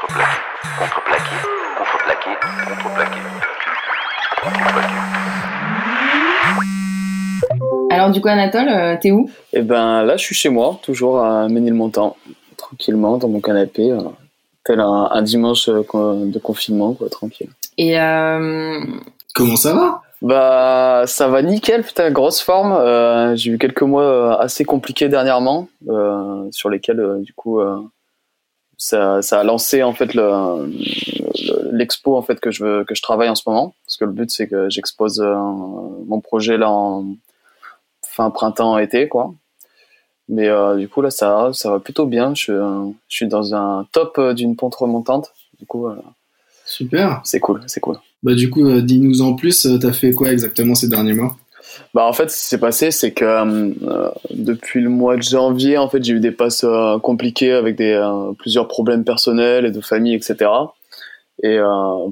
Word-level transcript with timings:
contreplaqué, 0.00 0.38
contreplaqué, 0.78 1.36
contreplaqué, 1.76 2.30
contreplaqué, 2.68 3.20
contreplaqué. 4.42 4.94
Alors 7.90 8.10
du 8.10 8.20
coup 8.20 8.28
Anatole, 8.28 8.68
euh, 8.68 8.96
t'es 9.00 9.10
où? 9.10 9.28
Et 9.52 9.62
ben 9.62 10.04
là, 10.04 10.16
je 10.16 10.22
suis 10.22 10.34
chez 10.34 10.50
moi, 10.50 10.78
toujours 10.82 11.20
à 11.20 11.48
Ménilmontant, 11.48 12.16
tranquillement 12.56 13.16
dans 13.16 13.28
mon 13.28 13.40
canapé, 13.40 13.90
euh, 13.90 13.98
tel 14.64 14.80
un, 14.80 15.08
un 15.10 15.22
dimanche 15.22 15.68
euh, 15.68 15.82
de 16.26 16.38
confinement, 16.38 16.92
quoi, 16.94 17.08
tranquille. 17.08 17.50
Et 17.76 17.98
euh, 17.98 18.80
Comment 19.34 19.56
ça 19.56 19.74
va? 19.74 20.02
Bah, 20.20 21.04
ça 21.06 21.28
va 21.28 21.42
nickel, 21.42 21.82
putain, 21.82 22.10
grosse 22.10 22.40
forme. 22.40 22.72
Euh, 22.72 23.36
J'ai 23.36 23.52
eu 23.52 23.58
quelques 23.58 23.82
mois 23.82 24.02
euh, 24.02 24.36
assez 24.38 24.64
compliqués 24.64 25.08
dernièrement, 25.08 25.68
euh, 25.88 26.46
sur 26.50 26.70
lesquels, 26.70 27.00
euh, 27.00 27.18
du 27.20 27.32
coup, 27.32 27.60
euh, 27.60 27.78
ça, 28.78 29.20
ça 29.22 29.40
a 29.40 29.44
lancé 29.44 29.82
en 29.82 29.92
fait 29.92 30.14
le- 30.14 30.66
le- 30.66 31.70
l'expo 31.76 32.16
en 32.16 32.22
fait 32.22 32.38
que 32.40 32.50
je 32.50 32.64
veux, 32.64 32.84
que 32.84 32.94
je 32.94 33.02
travaille 33.02 33.28
en 33.28 33.34
ce 33.34 33.42
moment, 33.46 33.74
parce 33.84 33.96
que 33.96 34.04
le 34.04 34.12
but 34.12 34.30
c'est 34.30 34.46
que 34.48 34.70
j'expose 34.70 35.20
euh, 35.20 35.34
mon 36.06 36.20
projet 36.20 36.56
là 36.56 36.70
en 36.70 37.04
fin 38.06 38.30
printemps 38.30 38.78
été 38.78 39.08
quoi. 39.08 39.34
Mais 40.28 40.48
euh, 40.48 40.76
du 40.76 40.88
coup 40.88 41.02
là 41.02 41.10
ça 41.10 41.28
va, 41.34 41.52
ça 41.52 41.70
va 41.70 41.80
plutôt 41.80 42.06
bien. 42.06 42.34
Je, 42.34 42.42
suis, 42.42 42.52
euh, 42.52 42.84
je 43.08 43.16
suis 43.16 43.26
dans 43.28 43.54
un 43.54 43.86
top 43.92 44.20
d'une 44.34 44.56
pente 44.56 44.76
remontante. 44.76 45.32
Du 45.58 45.66
coup, 45.66 45.86
euh, 45.88 45.96
Super. 46.64 47.20
c'est 47.24 47.40
cool, 47.40 47.62
c'est 47.66 47.80
cool. 47.80 47.98
Bah 48.22 48.34
du 48.34 48.48
coup, 48.50 48.80
dis-nous 48.80 49.22
en 49.22 49.34
plus, 49.34 49.66
t'as 49.80 49.92
fait 49.92 50.12
quoi 50.12 50.30
exactement 50.30 50.74
ces 50.74 50.88
derniers 50.88 51.14
mois? 51.14 51.36
Bah 51.94 52.04
en 52.04 52.12
fait, 52.12 52.30
ce 52.30 52.36
qui 52.36 52.44
s'est 52.44 52.58
passé, 52.58 52.90
c'est 52.90 53.12
que 53.12 53.24
euh, 53.24 54.10
depuis 54.30 54.80
le 54.80 54.90
mois 54.90 55.16
de 55.16 55.22
janvier, 55.22 55.78
en 55.78 55.88
fait, 55.88 56.02
j'ai 56.02 56.14
eu 56.14 56.20
des 56.20 56.32
passes 56.32 56.64
euh, 56.64 56.98
compliquées 56.98 57.52
avec 57.52 57.76
des 57.76 57.92
euh, 57.92 58.32
plusieurs 58.38 58.68
problèmes 58.68 59.04
personnels 59.04 59.64
et 59.64 59.70
de 59.70 59.80
famille, 59.80 60.14
etc. 60.14 60.50
Et 61.44 61.56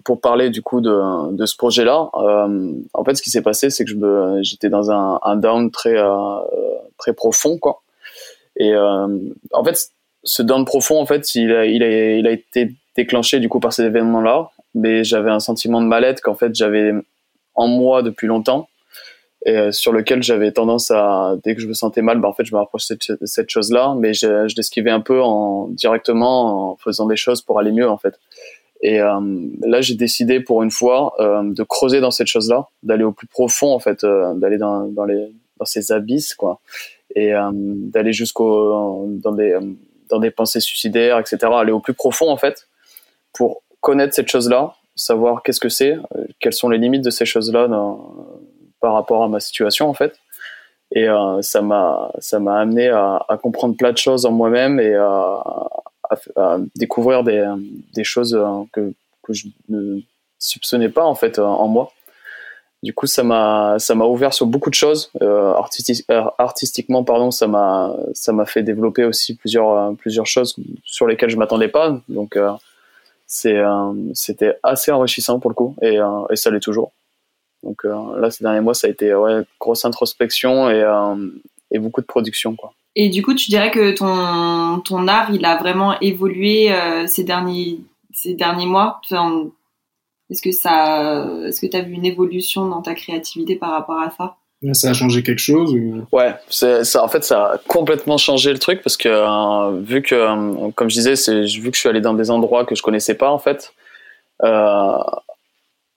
pour 0.05 0.21
parler 0.21 0.51
du 0.51 0.63
coup 0.63 0.81
de, 0.81 1.33
de 1.33 1.47
ce 1.47 1.57
projet-là, 1.57 2.11
en 2.13 3.05
fait, 3.05 3.17
ce 3.17 3.23
qui 3.23 3.31
s'est 3.31 3.43
passé, 3.43 3.71
c'est 3.71 3.85
que 3.85 3.91
je 3.91 4.39
j'étais 4.43 4.69
dans 4.69 4.93
un, 4.93 5.19
un 5.21 5.35
down 5.35 5.73
très 5.73 5.97
très 6.97 7.13
profond, 7.13 7.59
quoi. 7.59 7.83
Et 8.57 8.73
en 8.77 9.65
fait, 9.65 9.89
ce 10.23 10.43
down 10.43 10.65
profond, 10.65 11.01
en 11.01 11.07
fait, 11.07 11.35
il 11.35 11.51
a, 11.51 11.67
il 11.67 11.83
a, 11.83 12.15
il 12.15 12.27
a 12.29 12.31
été 12.31 12.77
déclenché 12.97 13.41
du 13.41 13.49
coup 13.49 13.59
par 13.59 13.73
ces 13.73 13.83
événements-là. 13.83 14.51
Mais 14.75 15.05
j'avais 15.05 15.31
un 15.31 15.41
sentiment 15.41 15.81
de 15.81 15.87
mal-être 15.87 16.21
qu'en 16.21 16.35
fait 16.35 16.55
j'avais 16.55 16.93
en 17.55 17.67
moi 17.67 18.03
depuis 18.03 18.27
longtemps 18.27 18.69
et 19.47 19.57
euh, 19.57 19.73
sur 19.73 19.93
lequel 19.93 20.23
j'avais 20.23 20.51
tendance 20.51 20.91
à 20.91 21.37
dès 21.45 21.55
que 21.55 21.63
je 21.63 21.69
me 21.69 21.73
sentais 21.73 22.03
mal 22.03 22.21
bah 22.21 22.29
en 22.29 22.33
fait 22.33 22.45
je 22.45 22.53
me 22.53 22.59
rapprochais 22.59 22.97
de 22.97 23.27
cette, 23.27 23.49
chose 23.49 23.71
là 23.71 23.95
mais 23.99 24.13
je, 24.13 24.49
je 24.49 24.57
l'esquivais 24.57 24.91
un 24.91 25.01
peu 25.01 25.23
en 25.23 25.69
directement 25.69 26.73
en 26.73 26.77
faisant 26.77 27.07
des 27.07 27.17
choses 27.17 27.41
pour 27.41 27.59
aller 27.59 27.73
mieux 27.73 27.89
en 27.89 27.97
fait. 27.97 28.19
Et 28.83 29.01
euh, 29.01 29.21
là 29.63 29.81
j'ai 29.81 29.95
décidé 29.95 30.41
pour 30.41 30.63
une 30.63 30.73
fois 30.73 31.15
euh, 31.21 31.43
de 31.45 31.63
creuser 31.63 32.01
dans 32.01 32.11
cette 32.11 32.27
chose 32.27 32.51
là 32.51 32.67
d'aller 32.83 33.05
au 33.05 33.13
plus 33.13 33.29
profond 33.29 33.73
en 33.73 33.79
fait 33.79 34.05
euh, 34.05 34.35
d'aller 34.35 34.59
dans, 34.59 34.89
dans 34.89 35.05
les 35.05 35.33
dans 35.59 35.65
ces 35.65 35.93
abysses 35.93 36.35
quoi. 36.35 36.61
Et 37.15 37.33
euh, 37.33 37.51
d'aller 37.55 38.13
jusqu'au 38.13 39.07
dans 39.23 39.33
des 39.33 39.57
dans 40.11 40.19
des 40.19 40.33
pensées 40.33 40.61
suicidaires 40.61 41.19
etc 41.21 41.39
aller 41.55 41.73
au 41.73 41.81
plus 41.81 41.95
profond 41.95 42.29
en 42.31 42.37
fait 42.37 42.69
pour 43.33 43.63
connaître 43.81 44.13
cette 44.13 44.29
chose 44.29 44.51
là 44.51 44.75
savoir 44.97 45.43
qu'est-ce 45.43 45.61
que 45.61 45.69
c'est 45.69 45.93
euh, 45.93 46.25
quelles 46.41 46.55
sont 46.55 46.69
les 46.69 46.79
limites 46.79 47.05
de 47.05 47.11
ces 47.11 47.27
choses 47.27 47.53
là 47.53 47.69
dans, 47.69 48.15
par 48.81 48.95
rapport 48.95 49.23
à 49.23 49.29
ma 49.29 49.41
situation 49.41 49.89
en 49.89 49.95
fait. 49.95 50.19
Et 50.93 51.09
euh, 51.09 51.43
ça 51.43 51.63
m'a 51.63 52.13
ça 52.19 52.39
m'a 52.39 52.61
amené 52.61 52.89
à, 52.89 53.39
comprendre 53.43 53.77
plein 53.77 53.93
de 53.93 53.99
choses 53.99 54.25
en 54.25 54.33
moi-même 54.33 54.79
et 54.79 54.95
à, 54.95 56.59
découvrir 56.77 57.25
des, 57.25 57.45
des 57.95 58.05
choses 58.05 58.35
euh, 58.35 58.63
que, 58.73 58.93
que 59.23 59.33
je 59.33 59.49
ne 59.69 60.01
soupçonnais 60.39 60.89
pas 60.89 61.05
en 61.05 61.17
fait 61.17 61.39
euh, 61.39 61.45
en 61.45 61.67
moi. 61.67 61.91
Du 62.83 62.95
coup 62.95 63.07
ça 63.07 63.25
m'a 63.25 63.79
ça 63.81 63.97
m'a 63.97 64.05
ouvert 64.05 64.33
sur 64.33 64.47
beaucoup 64.47 64.71
de 64.71 64.75
choses 64.75 65.11
artisti- 65.21 66.05
artistiquement 66.39 67.03
pardon 67.03 67.33
ça 67.33 67.49
m'a 67.49 67.97
ça 68.13 68.33
m'a 68.33 68.47
fait 68.47 68.63
développer 68.63 69.05
aussi 69.05 69.35
plusieurs 69.35 69.97
plusieurs 69.97 70.27
choses 70.27 70.55
sur 70.85 71.09
lesquelles 71.09 71.31
je 71.31 71.37
m'attendais 71.37 71.69
pas. 71.69 71.99
Donc 72.09 72.39
c'est 73.27 73.61
c'était 74.13 74.59
assez 74.63 74.93
enrichissant 74.93 75.41
pour 75.41 75.51
le 75.51 75.55
coup 75.55 75.75
et, 75.83 75.99
et 76.31 76.37
ça 76.37 76.51
l'est 76.51 76.61
toujours 76.61 76.93
donc 77.67 77.85
euh, 77.85 78.21
là, 78.21 78.31
ces 78.31 78.45
derniers 78.45 78.61
mois, 78.61 78.75
ça 78.75 78.87
a 78.87 78.91
été 78.91 79.13
ouais, 79.13 79.43
grosse 79.59 79.85
introspection 79.85 80.71
et, 80.71 80.83
euh, 80.83 81.17
et 81.73 81.79
beaucoup 81.81 82.01
de 82.01 82.07
production. 82.07 82.55
Quoi. 82.55 82.73
et 82.95 83.09
du 83.09 83.23
coup 83.23 83.35
tu 83.35 83.51
dirais 83.51 83.73
que 83.73 83.91
ton 83.93 84.81
ton 84.81 85.09
art 85.09 85.31
il 85.35 85.45
a 85.45 85.57
vraiment 85.57 85.99
évolué 86.01 86.73
euh, 86.73 87.07
ces 87.09 87.25
derniers 87.25 87.81
ces 88.15 88.35
derniers 88.35 88.67
mois? 88.67 89.01
Enfin, 89.05 89.49
est-ce 90.31 90.43
que 90.43 90.53
ça 90.53 91.27
est-ce 91.45 91.61
que 91.61 91.67
t'as 91.67 91.83
vu 91.83 91.93
une 91.93 92.07
évolution 92.07 92.67
dans 92.67 92.83
ta 92.83 92.95
créativité 92.95 93.57
par 93.57 93.73
rapport 93.73 94.01
à 94.01 94.11
ça? 94.11 94.37
Ça 94.73 94.91
a 94.91 94.93
changé 94.95 95.23
quelque 95.23 95.39
chose 95.39 95.75
ou... 95.75 96.07
Ouais, 96.13 96.35
c'est, 96.49 96.83
ça, 96.83 97.05
en 97.05 97.09
fait, 97.09 97.23
ça 97.23 97.45
a 97.45 97.59
complètement 97.69 98.17
changé 98.17 98.51
le 98.53 98.59
truc 98.59 98.81
parce 98.83 98.97
que 98.97 99.09
euh, 99.09 99.81
vu 99.83 100.01
que, 100.01 100.15
euh, 100.15 100.71
comme 100.75 100.89
je 100.89 100.95
disais, 100.95 101.15
c'est 101.15 101.43
vu 101.43 101.71
que 101.71 101.77
je 101.77 101.81
suis 101.81 101.89
allé 101.91 102.01
dans 102.01 102.15
des 102.15 102.31
endroits 102.31 102.65
que 102.65 102.75
je 102.75 102.83
connaissais 102.83 103.15
pas 103.15 103.31
en 103.31 103.39
fait. 103.39 103.75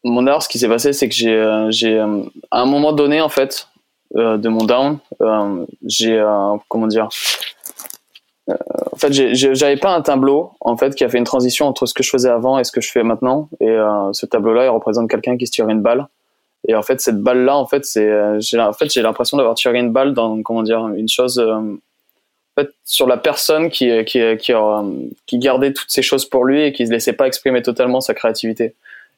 Mon 0.04 0.28
art, 0.28 0.44
ce 0.44 0.50
qui 0.50 0.60
s'est 0.60 0.68
passé, 0.70 0.94
c'est 0.94 1.10
que 1.10 1.16
j'ai, 1.16 1.34
euh, 1.34 1.70
j'ai 1.72 1.98
euh, 2.00 2.22
à 2.52 2.62
un 2.62 2.66
moment 2.66 2.94
donné 2.94 3.20
en 3.22 3.30
fait 3.30 3.68
euh, 4.16 4.38
de 4.38 4.48
mon 4.50 4.64
down, 4.66 4.98
euh, 5.22 5.66
j'ai 5.86 6.18
euh, 6.18 6.56
comment 6.70 6.88
dire. 6.88 7.10
en 8.48 8.96
fait, 8.98 9.14
j'ai- 9.14 9.36
j'avais 9.36 9.78
pas 9.78 9.94
un 9.94 10.02
tableau 10.02 10.52
en 10.62 10.76
fait 10.78 10.96
qui 10.96 11.04
a 11.04 11.10
fait 11.10 11.18
une 11.18 11.24
transition 11.26 11.68
entre 11.68 11.86
ce 11.86 11.94
que 11.94 12.02
je 12.04 12.10
faisais 12.10 12.30
avant 12.30 12.58
et 12.58 12.64
ce 12.64 12.72
que 12.72 12.82
je 12.82 12.92
fais 12.92 13.04
maintenant. 13.04 13.50
Et 13.60 13.78
ce 14.14 14.26
tableau-là, 14.26 14.66
il 14.66 14.70
représente 14.70 15.10
quelqu'un 15.10 15.38
qui 15.38 15.46
se 15.46 15.52
tire 15.52 15.70
une 15.70 15.82
balle. 15.82 16.08
Et 16.68 16.76
en 16.76 16.82
fait, 16.82 17.00
cette 17.00 17.20
balle-là, 17.22 17.56
en 17.56 17.66
fait, 17.68 17.86
c'est, 17.86 18.10
j'ai, 18.42 18.60
en 18.60 18.74
fait, 18.74 18.92
j'ai 18.92 19.02
l'impression 19.02 19.38
d'avoir 19.38 19.56
tiré 19.56 19.78
une 19.80 19.92
balle 19.92 20.14
dans, 20.14 20.42
comment 20.42 20.64
dire, 20.64 20.88
une 20.90 21.08
chose, 21.08 21.42
sur 22.84 23.08
la 23.08 23.18
personne 23.18 23.70
qui, 23.70 24.04
qui, 24.06 24.20
qui, 24.38 24.54
qui 25.28 25.38
gardait 25.38 25.72
toutes 25.72 25.90
ces 25.90 26.02
choses 26.02 26.26
pour 26.26 26.44
lui 26.44 26.64
et 26.64 26.74
qui 26.74 26.84
ne 26.86 26.90
laissait 26.90 27.14
pas 27.14 27.28
exprimer 27.28 27.62
totalement 27.62 28.02
sa 28.02 28.14
créativité. 28.14 28.74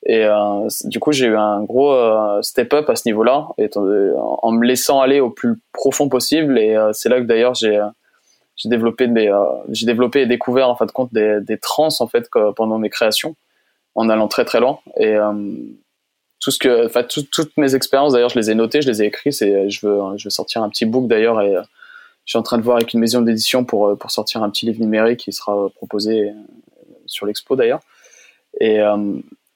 Et 0.06 0.26
euh, 0.26 0.68
du 0.86 1.00
coup, 1.00 1.12
j'ai 1.12 1.28
eu 1.28 1.38
un 1.38 1.64
gros 1.64 1.92
euh, 1.94 2.42
step 2.42 2.74
up 2.74 2.90
à 2.90 2.96
ce 2.96 3.08
niveau-là, 3.08 3.50
euh, 3.60 4.16
en 4.18 4.52
me 4.52 4.66
laissant 4.66 5.00
aller 5.00 5.20
au 5.20 5.30
plus 5.30 5.60
profond 5.74 6.10
possible. 6.10 6.58
Et 6.58 6.76
euh, 6.76 6.92
c'est 6.92 7.08
là 7.10 7.20
que 7.20 7.26
d'ailleurs 7.26 7.54
j'ai 7.54 7.78
euh, 7.78 7.86
j'ai 8.56 8.70
développé 8.70 9.08
des, 9.08 9.28
euh, 9.28 9.44
j'ai 9.70 9.86
développé 9.86 10.22
et 10.22 10.26
découvert 10.26 10.70
en 10.70 10.76
fin 10.76 10.86
de 10.86 10.92
compte 10.92 11.14
des, 11.14 11.40
des 11.42 11.58
trans 11.58 11.90
en 12.00 12.08
fait 12.08 12.30
pendant 12.56 12.78
mes 12.80 12.90
créations, 12.90 13.36
en 13.96 14.10
allant 14.10 14.28
très 14.28 14.46
très 14.46 14.60
loin. 14.60 14.80
Et 14.98 15.16
tout 16.40 16.52
ce 16.52 16.58
que, 16.58 16.86
enfin 16.88 17.04
tout- 17.04 17.28
toutes 17.32 17.56
mes 17.58 17.76
expériences 17.76 18.14
d'ailleurs, 18.14 18.30
je 18.30 18.40
les 18.40 18.50
ai 18.50 18.56
notées, 18.56 18.82
je 18.82 18.90
les 18.90 19.04
ai 19.04 19.06
écrites. 19.06 19.40
Et 19.44 19.70
je 19.70 19.86
veux, 19.86 20.00
je 20.18 20.26
veux 20.26 20.30
sortir 20.32 20.64
un 20.64 20.70
petit 20.70 20.86
book 20.86 21.08
d'ailleurs 21.08 21.42
et 21.42 21.54
je 22.26 22.32
suis 22.32 22.40
en 22.40 22.44
train 22.44 22.58
de 22.58 22.64
voir 22.64 22.78
avec 22.78 22.94
une 22.94 23.00
maison 23.00 23.22
d'édition 23.22 23.66
pour 23.66 23.98
pour 23.98 24.12
sortir 24.12 24.42
un 24.44 24.50
petit 24.50 24.66
livre 24.66 24.80
numérique 24.80 25.20
qui 25.22 25.32
sera 25.32 25.70
proposé 25.76 26.32
sur 27.06 27.26
l'expo 27.28 27.56
d'ailleurs. 27.56 27.82
Et 28.60 28.80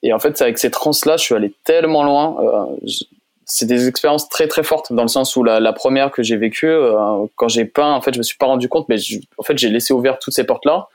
et 0.05 0.13
en 0.13 0.19
fait, 0.19 0.39
avec 0.39 0.59
ces 0.59 0.69
trans-là, 0.69 1.17
je 1.17 1.23
suis 1.23 1.33
allé 1.33 1.51
tellement 1.63 2.03
loin. 2.03 2.37
Euh, 2.39 2.93
c'est 3.45 3.65
des 3.65 3.87
expériences 3.87 4.29
très 4.29 4.47
très 4.47 4.61
fortes 4.61 4.93
dans 4.93 5.01
le 5.01 5.07
sens 5.07 5.35
où 5.35 5.43
la, 5.43 5.73
première 5.73 6.11
que 6.11 6.21
j'ai 6.21 6.37
vécue, 6.37 6.69
euh, 6.69 7.25
quand 7.35 7.47
j'ai 7.47 7.65
peint, 7.65 7.91
en 7.91 8.01
fait, 8.01 8.13
je 8.13 8.19
me 8.19 8.23
suis 8.23 8.37
pas 8.37 8.45
rendu 8.45 8.69
compte, 8.69 8.87
mais 8.87 8.97
en 9.39 9.43
fait, 9.43 9.57
j'ai 9.57 9.69
laissé 9.69 9.93
ouvert 9.93 10.19
toutes 10.19 10.35
ces 10.35 10.43
portes-là 10.43 10.89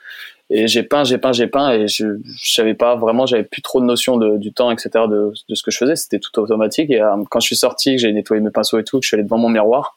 et 0.48 0.68
j'ai 0.68 0.84
peint, 0.84 1.02
j'ai 1.02 1.18
peint, 1.18 1.32
j'ai 1.32 1.48
peint 1.48 1.72
et 1.72 1.88
je, 1.88 2.06
je 2.24 2.54
savais 2.54 2.74
pas 2.74 2.94
vraiment, 2.94 3.26
j'avais 3.26 3.42
plus 3.42 3.62
trop 3.62 3.80
de 3.80 3.84
notion 3.84 4.16
du 4.16 4.52
temps, 4.52 4.70
etc. 4.70 4.90
de, 5.08 5.32
ce 5.52 5.62
que 5.64 5.72
je 5.72 5.78
faisais. 5.78 5.96
C'était 5.96 6.20
tout 6.20 6.38
automatique. 6.38 6.90
Et 6.90 7.02
euh, 7.02 7.16
quand 7.30 7.40
je 7.40 7.46
suis 7.46 7.56
sorti, 7.56 7.96
que 7.96 8.02
j'ai 8.02 8.12
nettoyé 8.12 8.40
mes 8.40 8.50
pinceaux 8.50 8.78
et 8.78 8.84
tout, 8.84 9.00
que 9.00 9.04
je 9.04 9.08
suis 9.08 9.16
allé 9.16 9.24
devant 9.24 9.38
mon 9.38 9.48
miroir, 9.48 9.96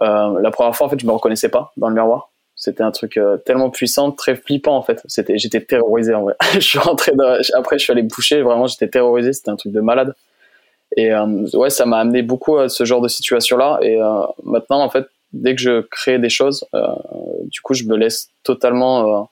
la 0.00 0.50
première 0.52 0.76
fois, 0.76 0.86
en 0.86 0.90
fait, 0.90 1.00
je 1.00 1.06
me 1.06 1.10
reconnaissais 1.10 1.48
pas 1.48 1.72
dans 1.76 1.88
le 1.88 1.94
miroir. 1.96 2.30
C'était 2.58 2.82
un 2.82 2.90
truc 2.90 3.16
euh, 3.16 3.36
tellement 3.36 3.70
puissant, 3.70 4.10
très 4.10 4.34
flippant 4.34 4.76
en 4.76 4.82
fait. 4.82 5.00
C'était, 5.06 5.38
j'étais 5.38 5.60
terrorisé 5.60 6.12
en 6.12 6.22
vrai. 6.22 6.34
je 6.54 6.58
suis 6.58 6.78
rentré 6.80 7.12
dans, 7.14 7.38
après, 7.54 7.78
je 7.78 7.84
suis 7.84 7.92
allé 7.92 8.02
me 8.02 8.10
coucher. 8.10 8.42
Vraiment, 8.42 8.66
j'étais 8.66 8.88
terrorisé. 8.88 9.32
C'était 9.32 9.50
un 9.50 9.56
truc 9.56 9.72
de 9.72 9.80
malade. 9.80 10.14
Et 10.96 11.12
euh, 11.12 11.46
ouais, 11.54 11.70
ça 11.70 11.86
m'a 11.86 11.98
amené 11.98 12.22
beaucoup 12.22 12.58
à 12.58 12.68
ce 12.68 12.84
genre 12.84 13.00
de 13.00 13.08
situation-là. 13.08 13.78
Et 13.82 14.02
euh, 14.02 14.22
maintenant, 14.42 14.82
en 14.82 14.90
fait, 14.90 15.06
dès 15.32 15.54
que 15.54 15.60
je 15.60 15.82
crée 15.82 16.18
des 16.18 16.30
choses, 16.30 16.66
euh, 16.74 16.86
du 17.44 17.60
coup, 17.60 17.74
je 17.74 17.84
me 17.84 17.96
laisse 17.96 18.30
totalement 18.42 19.30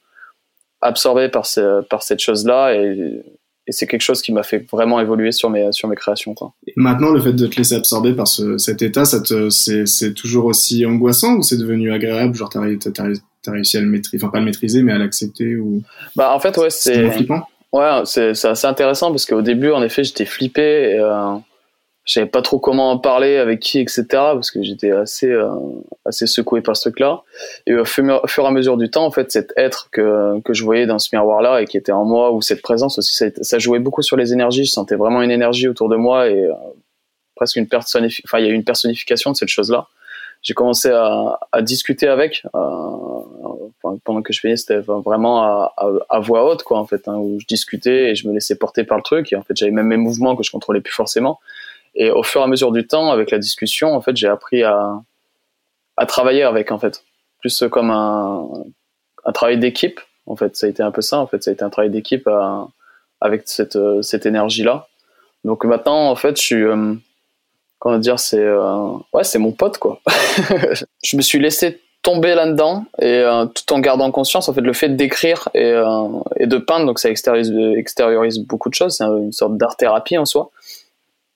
absorber 0.81 1.29
par, 1.29 1.47
ce, 1.47 1.81
par 1.83 2.05
cette 2.05 2.21
chose-là. 2.21 2.75
Et, 2.75 3.23
et 3.67 3.73
c'est 3.73 3.87
quelque 3.87 4.03
chose 4.03 4.23
qui 4.23 4.33
m'a 4.33 4.43
fait 4.43 4.65
vraiment 4.71 5.01
évoluer 5.01 5.33
sur 5.33 5.51
mes, 5.51 5.73
sur 5.73 5.89
mes 5.89 5.97
créations. 5.97 6.35
Quoi. 6.35 6.53
Maintenant, 6.77 7.11
le 7.11 7.21
fait 7.21 7.33
de 7.33 7.47
te 7.47 7.57
laisser 7.57 7.75
absorber 7.75 8.13
par 8.13 8.29
ce, 8.29 8.59
cet 8.59 8.83
état, 8.83 9.05
ça 9.05 9.21
te, 9.21 9.51
c'est, 9.51 10.15
toujours 10.15 10.47
aussi 10.47 10.87
angoissant 10.87 11.35
ou 11.37 11.43
c'est 11.43 11.59
devenu 11.59 11.93
agréable? 11.93 12.35
Genre, 12.35 12.49
t'as, 12.49 12.61
réussi 13.51 13.77
à 13.77 13.81
le 13.81 13.87
maîtriser, 13.87 14.23
enfin 14.23 14.31
pas 14.31 14.39
le 14.39 14.45
maîtriser, 14.45 14.83
mais 14.83 14.93
à 14.93 14.99
l'accepter 14.99 15.57
ou? 15.57 15.83
Bah, 16.15 16.33
en 16.35 16.41
fait, 16.41 16.57
ouais, 16.59 16.71
c'est 16.71 16.95
c'est. 16.95 17.11
flippant? 17.11 17.43
Ouais, 17.73 18.03
c'est 18.05 18.35
c'est 18.35 18.49
assez 18.49 18.67
intéressant 18.67 19.11
parce 19.11 19.27
qu'au 19.27 19.43
début, 19.43 19.71
en 19.71 19.83
effet, 19.83 20.05
j'étais 20.05 20.25
flippé. 20.25 20.63
Et, 20.63 20.99
euh, 20.99 21.35
je 22.07 22.13
savais 22.13 22.27
pas 22.27 22.41
trop 22.41 22.61
comment 22.61 22.93
en 22.93 22.99
parler 22.99 23.37
avec 23.37 23.59
qui 23.61 23.81
etc 23.81 24.07
parce 24.09 24.53
que 24.53 24.63
j'étais 24.63 24.93
assez 24.93 25.31
euh, 25.31 25.51
assez 26.05 26.27
secoué 26.27 26.61
par 26.61 26.77
ce 26.77 26.83
truc 26.83 27.01
là 27.01 27.23
et 27.67 27.75
au 27.75 27.85
fur, 27.85 28.05
et 28.05 28.47
à 28.47 28.51
mesure 28.53 28.77
du 28.77 28.91
temps 28.91 29.05
en 29.05 29.11
fait 29.11 29.31
cet 29.33 29.53
être 29.57 29.89
que 29.91 30.41
que 30.43 30.55
je 30.55 30.65
voyais 30.65 30.87
dans 30.87 31.01
ce 31.01 31.15
miroir 31.15 31.43
là 31.43 31.61
et 31.61 31.67
qui 31.67 31.77
était 31.77 31.93
en 31.93 32.05
moi 32.05 32.33
ou 32.33 32.41
cette 32.41 32.63
présence 32.63 32.99
aussi 32.99 33.13
ça, 33.43 33.59
jouait 33.59 33.81
beaucoup 33.81 34.03
sur 34.03 34.17
les 34.17 34.33
énergies. 34.33 34.65
Je 34.65 34.71
sentais 34.71 34.95
vraiment 34.95 35.21
une 35.21 35.33
énergie 35.33 35.67
autour 35.67 35.89
de 35.89 35.97
moi 35.97 36.29
et 36.29 36.45
euh, 36.45 36.53
presque 37.35 37.57
une 37.57 37.67
personnification 37.67 38.23
enfin 38.27 38.39
il 38.39 38.47
y 38.47 38.51
a 38.51 38.55
une 38.55 38.65
personnification 38.65 39.33
de 39.33 39.37
cette 39.37 39.49
chose 39.49 39.71
là 39.71 39.89
j'ai 40.43 40.55
commencé 40.55 40.91
à, 40.91 41.41
à, 41.51 41.61
discuter 41.61 42.07
avec 42.07 42.45
euh, 42.55 42.61
pendant 44.05 44.23
que 44.23 44.33
je 44.33 44.39
faisais 44.39 44.57
c'était 44.57 44.79
vraiment 44.79 45.43
à, 45.43 45.75
à, 45.77 45.91
à, 46.09 46.21
voix 46.21 46.49
haute 46.49 46.63
quoi 46.63 46.79
en 46.79 46.87
fait 46.87 47.09
hein, 47.09 47.17
où 47.17 47.41
je 47.41 47.47
discutais 47.47 48.11
et 48.11 48.15
je 48.15 48.29
me 48.29 48.33
laissais 48.33 48.55
porter 48.55 48.85
par 48.85 48.97
le 48.97 49.03
truc. 49.03 49.33
Et 49.33 49.37
en 49.37 49.43
fait 49.43 49.57
j'avais 49.57 49.73
même 49.73 49.87
mes 49.87 49.97
mouvements 49.97 50.37
que 50.37 50.45
je 50.45 50.53
contrôlais 50.53 50.81
plus 50.81 50.93
forcément 50.93 51.41
et 51.97 52.11
au 52.11 52.23
fur 52.23 52.43
et 52.43 52.45
à 52.45 52.47
mesure 52.47 52.73
du 52.73 52.87
temps, 52.87 53.11
avec 53.11 53.31
la 53.31 53.39
discussion, 53.39 53.95
en 53.95 54.01
fait, 54.01 54.17
j'ai 54.17 54.29
appris 54.29 54.63
à, 54.63 55.01
à 55.97 56.07
travailler 56.07 56.43
avec, 56.43 56.71
en 56.71 56.79
fait. 56.79 57.03
Plus 57.41 57.65
comme 57.71 57.91
un, 57.91 58.49
un 59.25 59.33
travail 59.33 59.59
d'équipe, 59.59 60.01
en 60.27 60.37
fait. 60.37 60.57
Ça 60.57 60.67
a 60.67 60.71
été 60.71 60.83
un 60.83 60.91
peu 60.91 61.01
ça, 61.01 61.19
en 61.19 61.27
fait. 61.27 61.43
Ça 61.43 61.51
a 61.51 61.55
été 61.55 61.65
un 61.65 61.71
travail 61.71 61.91
d'équipe 61.91 62.27
euh, 62.27 62.63
avec 63.21 63.43
cette, 63.47 63.77
euh, 63.77 64.03
cette 64.03 64.27
énergie-là. 64.27 64.89
Donc 65.45 65.65
maintenant, 65.65 66.11
en 66.11 66.17
fait, 66.17 66.37
je 66.37 66.43
suis, 66.43 66.63
euh, 66.63 66.95
comment 67.79 67.99
dire, 67.99 68.19
c'est, 68.19 68.47
ouais, 69.13 69.25
c'est 69.25 69.39
mon 69.39 69.53
pote, 69.53 69.79
quoi. 69.79 70.01
je 71.03 71.17
me 71.17 71.23
suis 71.23 71.39
laissé 71.39 71.81
tomber 72.03 72.35
là-dedans 72.35 72.85
et 73.01 73.25
tout 73.53 73.73
en 73.73 73.81
gardant 73.81 74.13
conscience 74.13 74.49
en 74.49 74.55
fait 74.55 74.61
le 74.61 74.73
fait 74.73 74.91
d'écrire 74.91 75.49
et, 75.55 75.75
et 76.37 76.47
de 76.47 76.57
peindre 76.57 76.87
donc 76.87 77.01
ça 77.01 77.11
extériorise, 77.11 77.53
extériorise 77.77 78.39
beaucoup 78.39 78.69
de 78.69 78.75
choses 78.75 78.99
c'est 78.99 79.05
une 79.05 79.33
sorte 79.33 79.57
d'art 79.57 79.77
thérapie 79.77 80.17
en 80.17 80.25
soi 80.25 80.53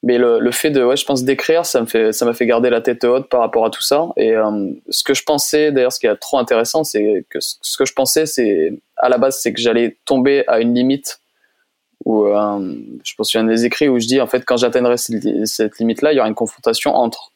mais 0.02 0.18
le, 0.18 0.38
le, 0.38 0.50
fait 0.50 0.70
de 0.70 0.82
ouais 0.82 0.96
je 0.96 1.04
pense 1.04 1.24
d'écrire 1.24 1.66
ça 1.66 1.80
me 1.82 1.86
fait 1.86 2.12
ça 2.12 2.24
m'a 2.24 2.32
fait 2.32 2.46
garder 2.46 2.70
la 2.70 2.80
tête 2.80 3.04
haute 3.04 3.28
par 3.28 3.40
rapport 3.40 3.66
à 3.66 3.70
tout 3.70 3.82
ça. 3.82 4.08
Et 4.16 4.34
euh, 4.34 4.70
ce 4.88 5.04
que 5.04 5.14
je 5.14 5.22
pensais 5.24 5.72
d'ailleurs 5.72 5.92
ce 5.92 6.00
qui 6.00 6.06
est 6.06 6.16
trop 6.16 6.38
intéressant 6.38 6.84
c'est 6.84 7.24
que 7.28 7.38
ce 7.40 7.76
que 7.76 7.84
je 7.84 7.92
pensais 7.92 8.26
c'est 8.26 8.72
à 8.96 9.08
la 9.08 9.18
base 9.18 9.38
c'est 9.40 9.52
que 9.52 9.60
j'allais 9.60 9.96
tomber 10.04 10.44
à 10.46 10.60
une 10.60 10.74
limite 10.74 11.20
où 12.06 12.24
euh, 12.24 12.74
je 13.04 13.14
pense 13.14 13.34
un 13.36 13.44
des 13.44 13.66
écrits 13.66 13.88
où 13.88 13.98
je 13.98 14.06
dis 14.06 14.20
en 14.20 14.26
fait 14.26 14.44
quand 14.44 14.56
j'atteindrai 14.56 14.96
cette, 14.96 15.78
limite 15.78 16.02
là 16.02 16.12
il 16.12 16.16
y 16.16 16.18
aura 16.18 16.28
une 16.28 16.34
confrontation 16.34 16.94
entre 16.94 17.32